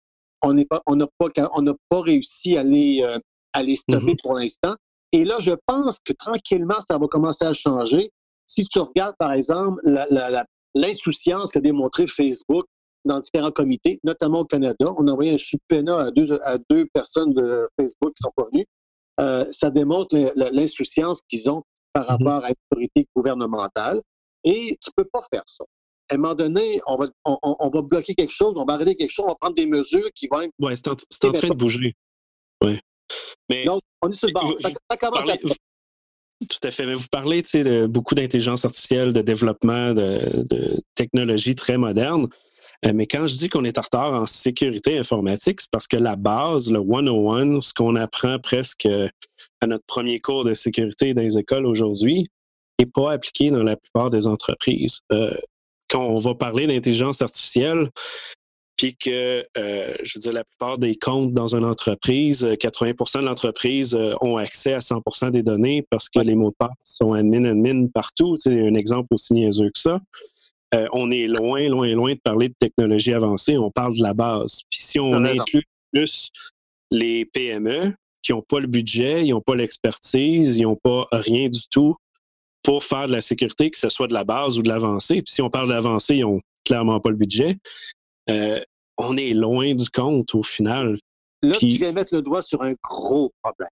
[0.42, 3.20] on n'a pas, on pas, on pas réussi à les, euh,
[3.54, 4.22] à les stopper mm-hmm.
[4.22, 4.76] pour l'instant.
[5.12, 8.12] Et là, je pense que tranquillement, ça va commencer à changer.
[8.46, 9.82] Si tu regardes, par exemple,
[10.76, 12.66] l'insouciance qu'a démontré Facebook
[13.06, 16.86] dans différents comités, notamment au Canada, on a envoyé un subpoena à deux, à deux
[16.94, 18.66] personnes de Facebook qui sont pas venues.
[19.20, 20.16] Euh, ça démontre
[20.54, 21.64] l'insouciance qu'ils ont
[22.06, 22.28] par mm-hmm.
[22.28, 24.02] rapport à l'autorité gouvernementale.
[24.44, 25.66] Et tu peux pas faire ça
[26.10, 29.12] à un moment donné, on va, on, va bloquer quelque chose, on va arrêter quelque
[29.12, 30.52] chose, on va prendre des mesures qui vont être.
[30.60, 30.96] Oui, c'est en,
[31.32, 31.96] train de bouger.
[32.64, 32.80] Oui.
[33.50, 34.52] Mais, Donc, on est sur le bord.
[34.60, 35.38] Ça, commence à.
[35.38, 36.86] Tout à fait.
[36.86, 42.28] Mais vous parlez de beaucoup d'intelligence artificielle, de développement, de, de technologies très modernes.
[42.86, 45.98] Euh, mais quand je dis qu'on est en retard en sécurité informatique, c'est parce que
[45.98, 48.88] la base, le 101, ce qu'on apprend presque
[49.62, 52.30] à notre premier cours de sécurité dans les écoles aujourd'hui,
[52.80, 55.00] n'est pas appliqué dans la plupart des entreprises.
[55.12, 55.34] Euh,
[55.90, 57.90] quand on va parler d'intelligence artificielle,
[58.80, 63.22] puis que, euh, je veux dire, la plupart des comptes dans une entreprise, 80% euh,
[63.22, 66.70] de l'entreprise euh, ont accès à 100% des données parce que les mots de passe
[66.84, 68.38] sont admin, admin partout.
[68.38, 70.00] C'est un exemple aussi niaiseux que ça.
[70.94, 73.58] On est loin, loin, loin de parler de technologie avancée.
[73.58, 74.62] On parle de la base.
[74.70, 76.30] Puis si on inclut plus
[76.92, 81.50] les PME qui n'ont pas le budget, ils n'ont pas l'expertise, ils n'ont pas rien
[81.50, 81.96] du tout
[82.64, 85.22] pour faire de la sécurité, que ce soit de la base ou de l'avancée.
[85.22, 87.58] Puis si on parle d'avancée, ils n'ont clairement pas le budget.
[88.30, 88.62] Euh,
[88.98, 91.00] on est loin du compte au final.
[91.42, 93.70] Là, tu viens mettre le doigt sur un gros problème.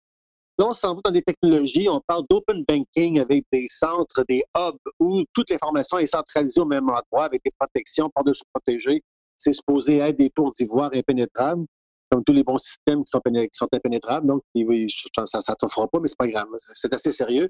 [0.57, 4.41] Là, on s'en va dans des technologies, on parle d'open banking avec des centres, des
[4.57, 9.03] hubs où toute l'information est centralisée au même endroit avec des protections par-dessus protégées.
[9.37, 11.65] C'est supposé être des tours d'ivoire impénétrables,
[12.09, 14.27] comme tous les bons systèmes qui sont, impénétrables.
[14.27, 16.47] Donc, ça ne te fera pas, mais c'est pas grave.
[16.57, 17.49] C'est assez sérieux.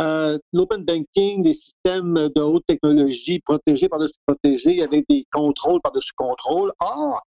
[0.00, 6.12] Euh, l'open banking, des systèmes de haute technologie protégés par-dessus protégés avec des contrôles par-dessus
[6.16, 6.72] contrôles.
[6.80, 7.20] Or,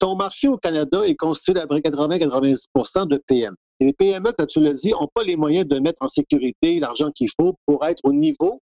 [0.00, 3.54] ton marché au Canada est constitué d'après 80-90% de PME.
[3.80, 6.78] Et les PME, comme tu l'as dit, n'ont pas les moyens de mettre en sécurité
[6.78, 8.60] l'argent qu'il faut pour être au niveau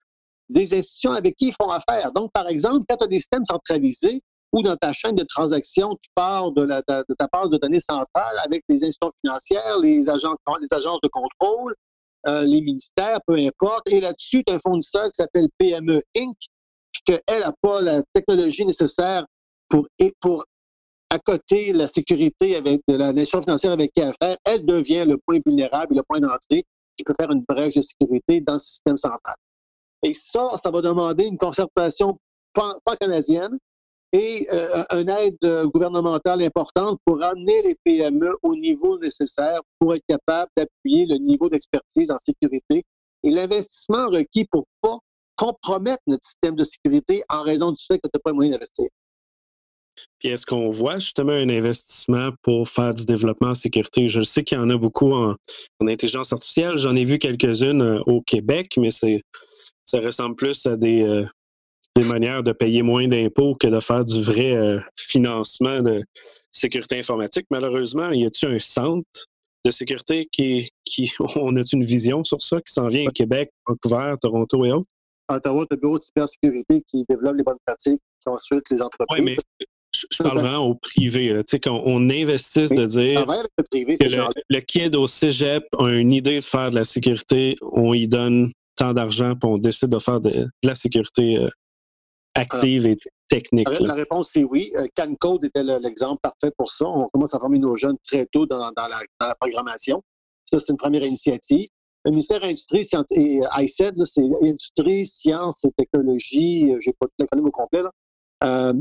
[0.49, 2.13] des institutions avec qui ils font affaire.
[2.13, 5.97] Donc, par exemple, quand tu as des systèmes centralisés ou dans ta chaîne de transactions,
[6.01, 11.09] tu pars de, ta base de données centrale avec les institutions financières, les, agences de
[11.09, 11.75] contrôle,
[12.27, 13.91] euh, les ministères, peu importe.
[13.91, 16.37] Et là-dessus, tu as un fournisseur qui s'appelle PME Inc.,
[16.93, 19.25] puis qu'elle n'a pas la technologie nécessaire
[19.69, 19.87] pour,
[20.21, 20.45] pour
[21.11, 24.37] accoter la sécurité avec la nation financière avec qui elle faire.
[24.45, 26.65] Elle devient le point vulnérable et le point d'entrée
[26.97, 29.35] qui peut faire une brèche de sécurité dans le système central.
[30.03, 32.17] Et ça, ça va demander une concertation
[32.55, 33.59] pan-canadienne
[34.13, 35.39] et euh, une aide
[35.73, 41.49] gouvernementale importante pour amener les PME au niveau nécessaire pour être capable d'appuyer le niveau
[41.49, 42.85] d'expertise en sécurité
[43.23, 44.99] et l'investissement requis pour pas
[45.37, 48.89] compromettre notre système de sécurité en raison du fait que tu n'as pas moyen d'investir.
[50.19, 54.09] Puis est-ce qu'on voit justement un investissement pour faire du développement en sécurité?
[54.09, 55.37] Je sais qu'il y en a beaucoup en,
[55.81, 56.77] intelligence artificielle.
[56.77, 59.09] J'en ai vu quelques-unes euh, au Québec, mais ça
[59.95, 61.25] ressemble plus à des, euh,
[61.97, 66.05] des manières de payer moins d'impôts que de faire du vrai euh, financement de
[66.51, 67.47] sécurité informatique.
[67.51, 69.27] Malheureusement, y a-t-il un centre
[69.65, 73.51] de sécurité qui, qui on a une vision sur ça qui s'en vient au Québec,
[73.67, 74.89] Vancouver, Toronto et autres?
[75.31, 79.19] Ottawa, le bureau de cybersécurité qui développe les bonnes pratiques, qui ensuite les entreprises.
[79.19, 81.35] Oui, mais je, parle vraiment au privé.
[81.39, 85.65] Tu sais, quand on investisse de dire le, privé, que le, le, kid au cégep
[85.79, 89.59] a une idée de faire de la sécurité, on y donne tant d'argent, puis on
[89.59, 91.51] décide de faire de, la sécurité euh,
[92.35, 92.97] active et
[93.29, 93.69] technique?
[93.81, 94.73] La réponse, c'est oui.
[94.77, 96.87] Euh, CanCode était l'exemple parfait pour ça.
[96.87, 100.03] On commence à former nos jeunes très tôt dans, la, programmation.
[100.45, 101.69] Ça, c'est une première initiative.
[102.05, 106.73] Le ministère Industrie et ICED, c'est Industrie, Sciences et Technologie.
[106.73, 107.89] Euh, je n'ai pas tout l'acronyme au complet, euh,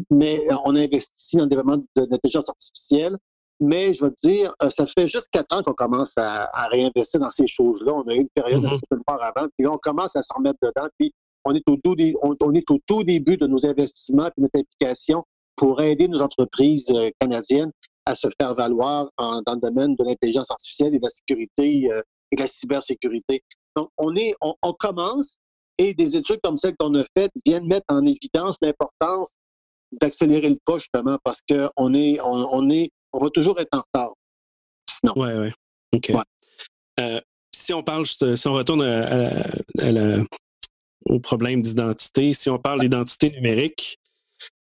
[0.10, 3.18] mais on a investi dans le développement de l'intelligence artificielle.
[3.62, 7.46] Mais je veux dire, ça fait juste quatre ans qu'on commence à, réinvestir dans ces
[7.46, 7.94] choses-là.
[7.94, 8.74] On a eu une période un mm-hmm.
[8.76, 10.88] petit peu fort avant, puis on commence à se remettre dedans.
[10.98, 11.14] Puis
[11.46, 15.24] on est au tout, on, est au tout début de nos investissements et notre implication
[15.56, 17.72] pour aider nos entreprises euh, canadiennes
[18.06, 22.02] à se faire valoir dans le domaine de l'intelligence artificielle et de la sécurité euh,
[22.32, 23.44] et de la cybersécurité.
[23.76, 25.40] Donc, on, est, on, commence
[25.78, 29.34] et des études comme celles qu'on a faites viennent mettre en évidence l'importance
[29.92, 34.14] d'accélérer le pas, justement, parce qu'on est, on, est, on va toujours être en retard.
[35.16, 35.52] Oui, oui.
[35.94, 36.12] OK.
[37.00, 37.22] Euh,
[37.56, 38.84] si on parle, si on retourne
[41.06, 44.00] au problème d'identité, si on parle d'identité numérique,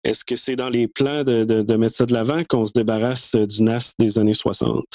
[0.04, 3.64] est-ce que c'est dans les plans de, mettre ça de l'avant qu'on se débarrasse du
[3.64, 4.86] NAS des années 60?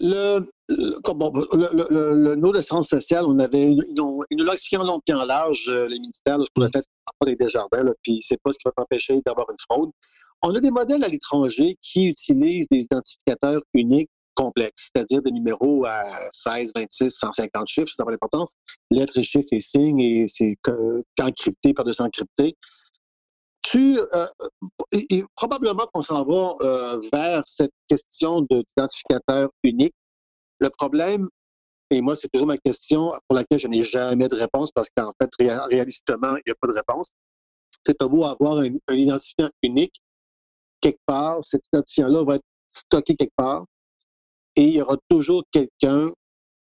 [0.00, 5.12] Le, le, le, nom d'assurance sociale, on avait, ils, nous l'ont expliqué en long et
[5.12, 6.84] en large, euh, les ministères, ce qu'on a fait
[7.26, 9.90] des Desjardins, là, puis c'est pas ce qui va t'empêcher d'avoir une fraude.
[10.42, 15.84] On a des modèles à l'étranger qui utilisent des identificateurs uniques complexes, c'est-à-dire des numéros
[15.84, 18.54] à 16, 26, 150 chiffres, ça n'a pas d'importance,
[18.90, 20.56] lettres et chiffres et signes, et c'est
[21.20, 22.56] encrypté par 200 encrypté
[23.70, 24.26] tu, euh,
[24.90, 29.94] et, probablement qu'on s'en va euh, vers cette question d'identificateur unique.
[30.58, 31.28] Le problème,
[31.90, 35.12] et moi, c'est toujours ma question pour laquelle je n'ai jamais de réponse parce qu'en
[35.20, 37.10] fait, réalistement, il n'y a pas de réponse.
[37.86, 39.94] C'est beau avoir un, identifiant unique
[40.80, 41.38] quelque part.
[41.44, 43.64] Cet identifiant-là va être stocké quelque part
[44.56, 46.10] et il y aura toujours quelqu'un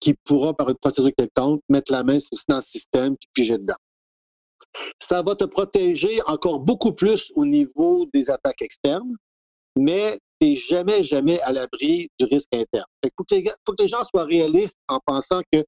[0.00, 3.74] qui pourra, par une procédure quelconque, mettre la main dans le système puis piger dedans
[5.00, 9.16] ça va te protéger encore beaucoup plus au niveau des attaques externes,
[9.76, 12.86] mais tu n'es jamais, jamais à l'abri du risque interne.
[13.02, 15.64] Il faut, que les gens soient réalistes en pensant que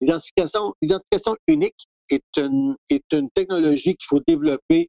[0.00, 0.74] l'identification,
[1.46, 4.88] unique est une, est une technologie qu'il faut développer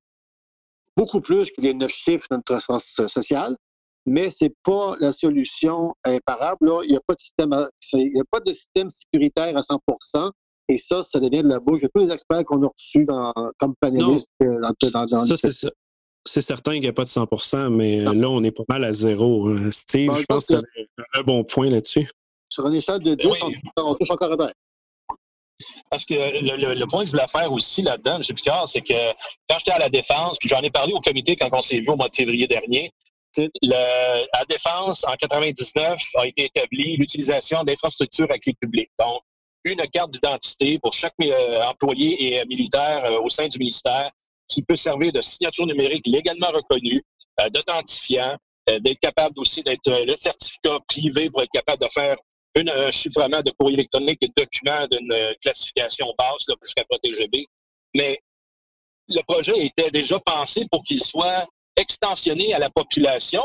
[0.96, 3.56] beaucoup plus que les neuf chiffres de notre sens social,
[4.06, 6.72] mais ce n'est pas la solution imparable.
[6.84, 7.70] Il n'y a, pas de système, a
[8.32, 9.80] pas de système sécuritaire à 100
[10.70, 13.06] et ça, ça devient de la bouche de tous les experts qu'on a reçus
[13.58, 14.60] comme panélistes euh,
[14.92, 15.70] dans, dans, ça,
[16.28, 18.84] c'est certain qu'il n'y a pas de 100% mais euh, là, on est pas mal
[18.84, 19.48] à zéro.
[19.48, 19.72] Hein.
[19.72, 22.10] Steve, je pense que tu as un bon point là-dessus.
[22.50, 23.28] Sur une échelle de 10,
[23.78, 24.52] on, touche encore à
[25.90, 28.24] Parce que le, point que je voulais faire aussi là-dedans, M.
[28.36, 29.12] Picard, c'est que
[29.50, 31.90] quand j'étais à la Défense, puis j'en ai parlé au comité quand on s'est vu
[31.90, 32.92] au mois de février dernier,
[33.38, 38.90] le, à Défense, en 99, a été établie l'utilisation d'infrastructures à clé publique.
[39.00, 39.22] Donc,
[39.72, 44.12] une carte d'identité pour chaque euh, employé et euh, militaire euh, au sein du ministère
[44.48, 47.04] qui peut servir de signature numérique légalement reconnue,
[47.54, 52.16] d'authentifiant, d'être capable aussi d'être le certificat privé pour être capable de faire
[52.56, 57.46] un chiffrement de courrier électronique et de documents d'une classification basse jusqu'à ProTGB.
[57.94, 58.22] Mais
[59.10, 63.44] le projet était déjà pensé pour qu'il soit extensionné à la population,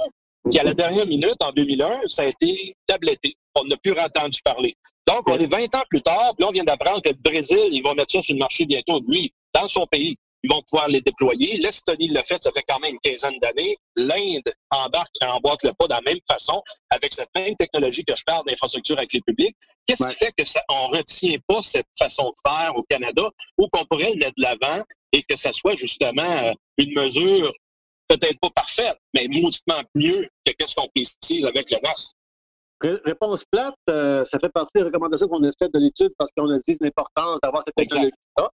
[0.53, 3.37] qui à la dernière minute, en 2001, ça a été tabletté.
[3.57, 4.77] On n'a plus entendu parler.
[5.07, 7.83] Donc, on est 20 ans plus tard, puis on vient d'apprendre que le Brésil, ils
[7.83, 10.17] vont mettre ça sur le marché bientôt, lui, dans son pays.
[10.45, 11.59] Ils vont pouvoir les déployer.
[11.59, 13.77] L'Estonie l'a fait, ça fait quand même une quinzaine d'années.
[13.95, 18.17] L'Inde embarque et emboîte le pas de la même façon, avec cette même technologie que
[18.17, 19.57] je parle d'infrastructure avec les publics.
[19.87, 23.69] Qu'est-ce qui fait que ça, on retient pas cette façon de faire au Canada ou
[23.69, 27.53] qu'on pourrait le mettre de l'avant et que ça soit justement euh, une mesure
[28.09, 32.12] peut-être pas parfaite, mais mauditement mieux que qu'est-ce qu'on précise avec le NAS?
[32.83, 36.51] Réponse plate, euh, ça fait partie des recommandations qu'on a faites de l'étude parce qu'on
[36.51, 38.51] a dit l'importance d'avoir cette technologie-là.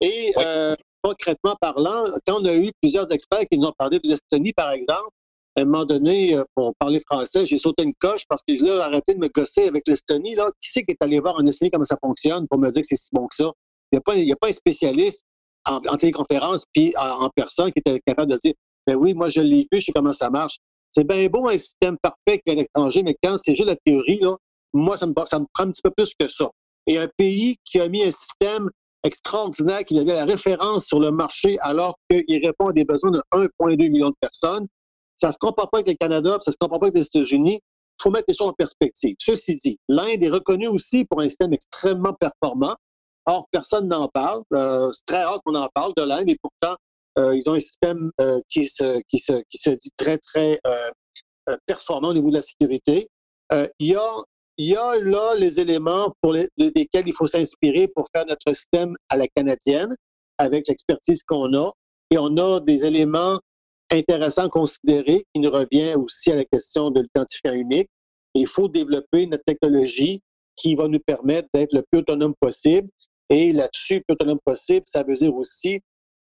[0.00, 4.08] Et euh, concrètement parlant, quand on a eu plusieurs experts qui nous ont parlé de
[4.08, 5.10] l'Estonie, par exemple,
[5.56, 8.62] à un moment donné, euh, pour parler français, j'ai sauté une coche parce que je
[8.62, 10.34] l'ai arrêté de me gosser avec l'Estonie.
[10.34, 10.50] Là.
[10.60, 12.88] Qui c'est qui est allé voir en Estonie comment ça fonctionne pour me dire que
[12.88, 13.50] c'est si bon que ça?
[13.92, 15.22] Il n'y a, pas un spécialiste
[15.64, 18.54] en, téléconférence puis en, personne qui était capable de dire
[18.86, 20.56] Ben oui, moi je l'ai vu, je sais comment ça marche.
[20.96, 24.18] C'est bien beau un système parfait qu'un étranger, mais quand c'est juste la théorie,
[24.72, 26.48] moi, ça me, ça me prend un petit peu plus que ça.
[26.86, 28.70] Et un pays qui a mis un système
[29.04, 33.22] extraordinaire, qui avait la référence sur le marché alors qu'il répond à des besoins de
[33.30, 34.68] 1,2 million de personnes,
[35.16, 37.04] ça ne se compare pas avec le Canada, ça ne se compare pas avec les
[37.04, 37.60] États-Unis.
[37.60, 39.16] Il faut mettre les choses en perspective.
[39.18, 42.74] Ceci dit, l'Inde est reconnue aussi pour un système extrêmement performant.
[43.26, 44.44] Or, personne n'en parle.
[44.54, 46.76] Euh, c'est très rare qu'on en parle de l'Inde et pourtant,
[47.16, 51.56] ils ont un système euh, qui, se, qui, se, qui se dit très, très euh,
[51.66, 53.08] performant au niveau de la sécurité.
[53.52, 54.10] il, y a,
[54.58, 59.16] y a là les éléments pour lesquels il faut s'inspirer pour faire notre système à
[59.16, 59.94] la canadienne
[60.38, 61.72] avec l'expertise qu'on a.
[62.10, 63.40] Et on a des éléments
[63.90, 67.88] intéressants à considérer qui nous revient aussi à la question de l'identifiant unique.
[68.34, 70.20] il faut développer notre technologie
[70.56, 72.88] qui va nous permettre d'être le plus autonome possible.
[73.28, 75.80] Et là-dessus, plus autonome possible, ça veut dire aussi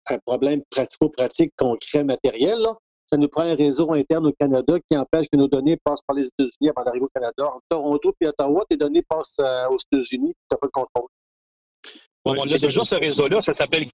[0.10, 2.66] un problème pratico-pratique concret, matériel.
[3.08, 6.16] Ça nous prend un réseau interne au Canada qui empêche que nos données passent par
[6.16, 7.46] les États-Unis avant d'arriver au Canada.
[7.46, 11.10] En Toronto et Ottawa, tes données passent euh, aux États-Unis, tu n'as pas le contrôle.
[12.26, 13.88] on a déjà ce réseau-là, ça s'appelle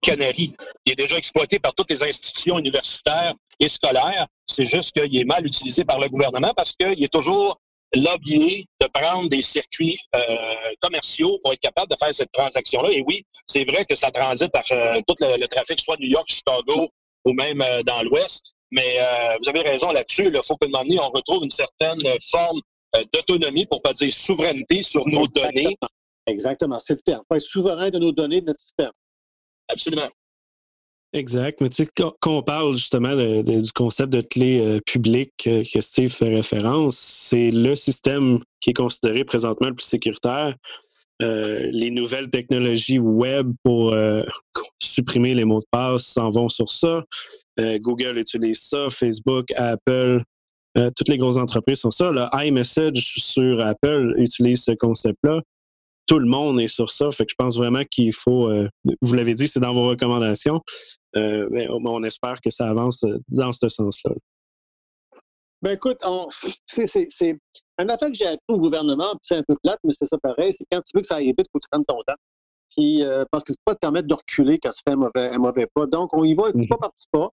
[0.00, 0.54] Canary.
[0.86, 4.26] Il est déjà exploité par toutes les institutions universitaires et scolaire.
[4.46, 7.60] C'est juste qu'il est mal utilisé par le gouvernement parce qu'il est toujours
[7.94, 10.20] lobbyé de prendre des circuits euh,
[10.80, 12.90] commerciaux pour être capable de faire cette transaction-là.
[12.92, 16.28] Et oui, c'est vrai que ça transite par euh, tout le, trafic, soit New York,
[16.28, 16.88] Chicago
[17.24, 18.42] ou même euh, dans l'Ouest.
[18.72, 18.98] Mais
[19.40, 20.26] vous avez raison là-dessus.
[20.26, 22.60] Il faut que donné, on retrouve une certaine forme
[23.12, 25.76] d'autonomie, pour pas dire souveraineté sur nos données.
[26.26, 27.22] Exactement, c'est le terme.
[27.28, 28.90] Faut être souverain de nos données, de notre système.
[29.68, 30.08] Absolument.
[31.16, 31.62] Exact.
[31.62, 35.80] Mais tu sais, quand, on parle justement du concept de clé euh, publique euh, que
[35.80, 40.54] Steve fait référence, c'est le système qui est considéré présentement le plus sécuritaire.
[41.22, 43.96] Euh, les nouvelles technologies web pour
[44.78, 47.04] supprimer les mots de passe s'en vont sur ça.
[47.58, 50.22] Google utilise ça, Facebook, Apple,
[50.74, 52.10] toutes les grosses entreprises sont ça.
[52.10, 55.40] Le iMessage sur Apple utilise ce concept-là
[56.06, 57.10] tout le monde est sur ça.
[57.10, 58.68] Fait que je pense vraiment qu'il faut, euh,
[59.02, 60.62] vous l'avez dit, c'est dans vos recommandations.
[61.16, 64.12] Euh, mais on espère que ça avance euh, dans ce sens-là.
[65.62, 65.98] Ben écoute,
[66.66, 67.38] c'est
[67.78, 70.52] un affaire que j'ai appris au gouvernement, c'est un peu plate, mais c'est ça pareil,
[70.52, 72.20] c'est quand tu veux que ça aille vite, il faut que tu prennes ton temps.
[72.76, 75.66] Puis, parce que c'est pas te permettre de reculer quand ça fait un mauvais, mauvais
[75.74, 75.86] pas.
[75.86, 77.30] Donc, on y va petit pas par petit pas.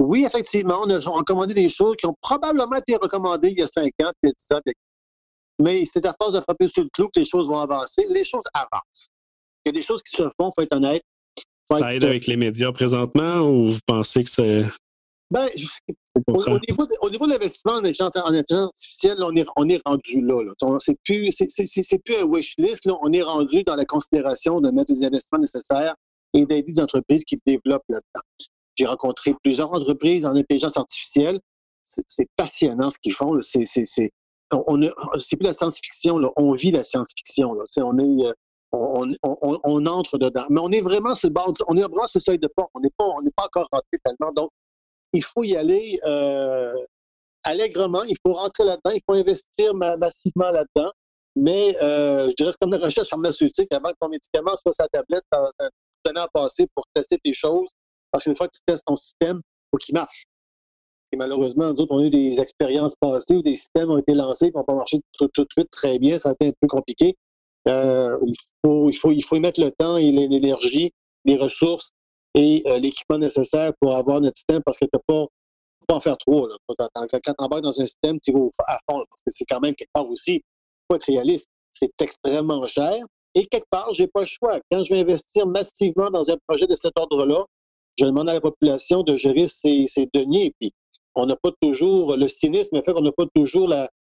[0.00, 3.66] Oui, effectivement, on a recommandé des choses qui ont probablement été recommandées il y a
[3.66, 4.60] cinq ans, puis il y a dix ans,
[5.58, 8.06] mais c'est à force de frapper sur le clou que les choses vont avancer.
[8.08, 9.08] Les choses avancent.
[9.64, 11.02] Il y a des choses qui se font, il faut être honnête.
[11.66, 14.64] ça aide avec les médias présentement ou vous pensez que c'est.
[15.30, 15.46] Ben,
[16.26, 20.22] au, niveau de, au, niveau de, l'investissement en intelligence artificielle, on, est, on est rendu
[20.22, 20.42] là.
[20.42, 20.78] là.
[20.78, 21.28] C'est plus,
[22.02, 22.86] plus un wish list.
[22.86, 22.94] Là.
[23.02, 25.94] On est rendu dans la considération de mettre des investissements nécessaires
[26.32, 28.48] et d'aider des entreprises qui développent là-dedans.
[28.76, 31.40] J'ai rencontré plusieurs entreprises en intelligence artificielle.
[31.84, 33.38] C'est passionnant ce qu'ils font.
[33.42, 33.64] C'est
[34.52, 34.80] on,
[35.20, 37.56] c'est plus la science-fiction, on vit la science-fiction.
[37.76, 38.32] On est, euh,
[38.72, 40.46] on, entre dedans.
[40.50, 42.70] Mais on est vraiment sur le bord, on est vraiment sur le seuil de porte.
[42.74, 44.32] On n'est pas, on n'est pas encore rentré tellement.
[44.32, 44.50] Donc,
[45.12, 46.74] il faut y aller euh,
[47.44, 48.02] allègrement.
[48.04, 48.90] Il faut rentrer là-dedans.
[48.94, 50.90] Il faut investir massivement là-dedans.
[51.36, 53.72] Mais euh, je dirais c'est comme la recherche pharmaceutique.
[53.72, 55.24] Avant que ton médicament soit sa tablette,
[56.04, 57.70] tu à passer pour tester tes choses.
[58.10, 60.24] Parce qu'une fois que tu testes ton système, il faut qu'il marche.
[61.12, 64.12] Et malheureusement, nous autres, on a eu des expériences passées où des systèmes ont été
[64.14, 66.18] lancés qui n'ont pas marché tout, de suite très bien.
[66.18, 67.16] Ça a été un peu compliqué.
[67.66, 68.34] Euh, il,
[68.64, 70.92] faut, il, faut, il faut y mettre le temps et l'énergie,
[71.24, 71.90] les ressources
[72.34, 75.26] et euh, l'équipement nécessaire pour avoir notre système parce que tu ne
[75.86, 76.46] pas en faire trop.
[76.46, 76.56] Là.
[76.78, 79.74] Quand tu embarques dans un système, tu vas à fond parce que c'est quand même
[79.74, 80.42] quelque part aussi,
[80.90, 83.04] faut être réaliste, c'est extrêmement cher.
[83.34, 84.58] Et quelque part, je n'ai pas le choix.
[84.70, 87.44] Quand je vais investir massivement dans un projet de cet ordre-là,
[87.98, 90.52] je demande à la population de gérer ses deniers.
[90.58, 90.72] Puis
[91.18, 93.68] on n'a pas toujours, le cynisme fait qu'on n'a pas toujours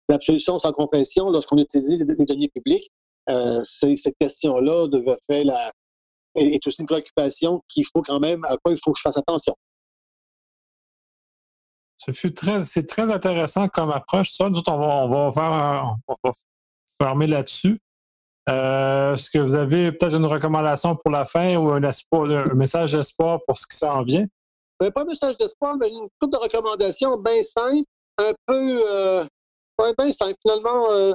[0.10, 2.90] l'absolution sans confession lorsqu'on utilise les, données publiques.
[3.30, 5.72] Euh, cette question-là devait faire la,
[6.36, 9.18] est aussi une préoccupation qu'il faut quand même, à quoi il faut que je fasse
[9.18, 9.56] attention.
[11.98, 12.36] C'est
[12.88, 14.32] très, intéressant comme approche.
[14.32, 16.34] Ça, nous, on va, faire on va
[16.98, 17.78] fermer là-dessus.
[18.50, 22.94] Euh, est-ce que vous avez peut-être une recommandation pour la fin ou un, un message
[22.94, 24.26] d'espoir pour ce qui s'en vient?
[24.90, 27.86] Pas un message d'espoir, mais une couple de recommandations bien simples,
[28.18, 29.26] un peu euh,
[29.98, 30.36] bien simple.
[30.42, 31.14] Finalement, euh,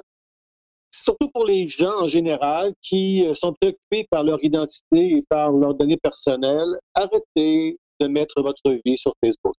[0.90, 5.50] surtout pour les gens en général qui euh, sont préoccupés par leur identité et par
[5.50, 9.54] leurs données personnelles, arrêtez de mettre votre vie sur Facebook.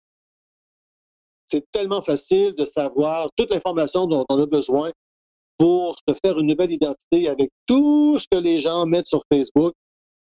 [1.47, 4.91] C'est tellement facile de savoir toute l'information dont on a besoin
[5.59, 9.73] pour se faire une nouvelle identité avec tout ce que les gens mettent sur Facebook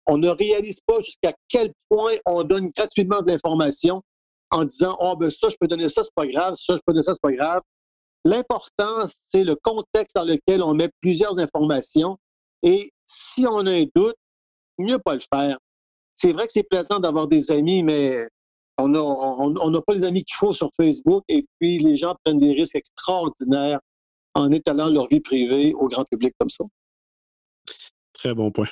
[0.06, 4.02] on ne réalise pas jusqu'à quel point on donne gratuitement de l'information
[4.50, 6.92] en disant Oh, ben ça, je peux donner ça, c'est pas grave, ça, je peux
[6.92, 7.62] donner ça, c'est pas grave.
[8.24, 12.16] L'important, c'est le contexte dans lequel on met plusieurs informations.
[12.62, 14.16] Et si on a un doute,
[14.78, 15.58] mieux pas le faire.
[16.14, 18.26] C'est vrai que c'est plaisant d'avoir des amis, mais
[18.78, 21.22] on n'a on, pas les amis qu'il faut sur Facebook.
[21.28, 23.80] Et puis, les gens prennent des risques extraordinaires
[24.34, 26.64] en étalant leur vie privée au grand public comme ça.
[28.12, 28.68] Très bon point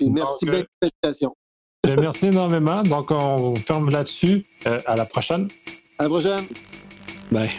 [0.00, 1.36] merci bien pour l'invitation.
[1.84, 2.82] Ben, merci énormément.
[2.82, 4.44] Donc, on ferme là-dessus.
[4.66, 5.48] Euh, à la prochaine.
[5.98, 6.44] À la prochaine.
[7.30, 7.50] Bye.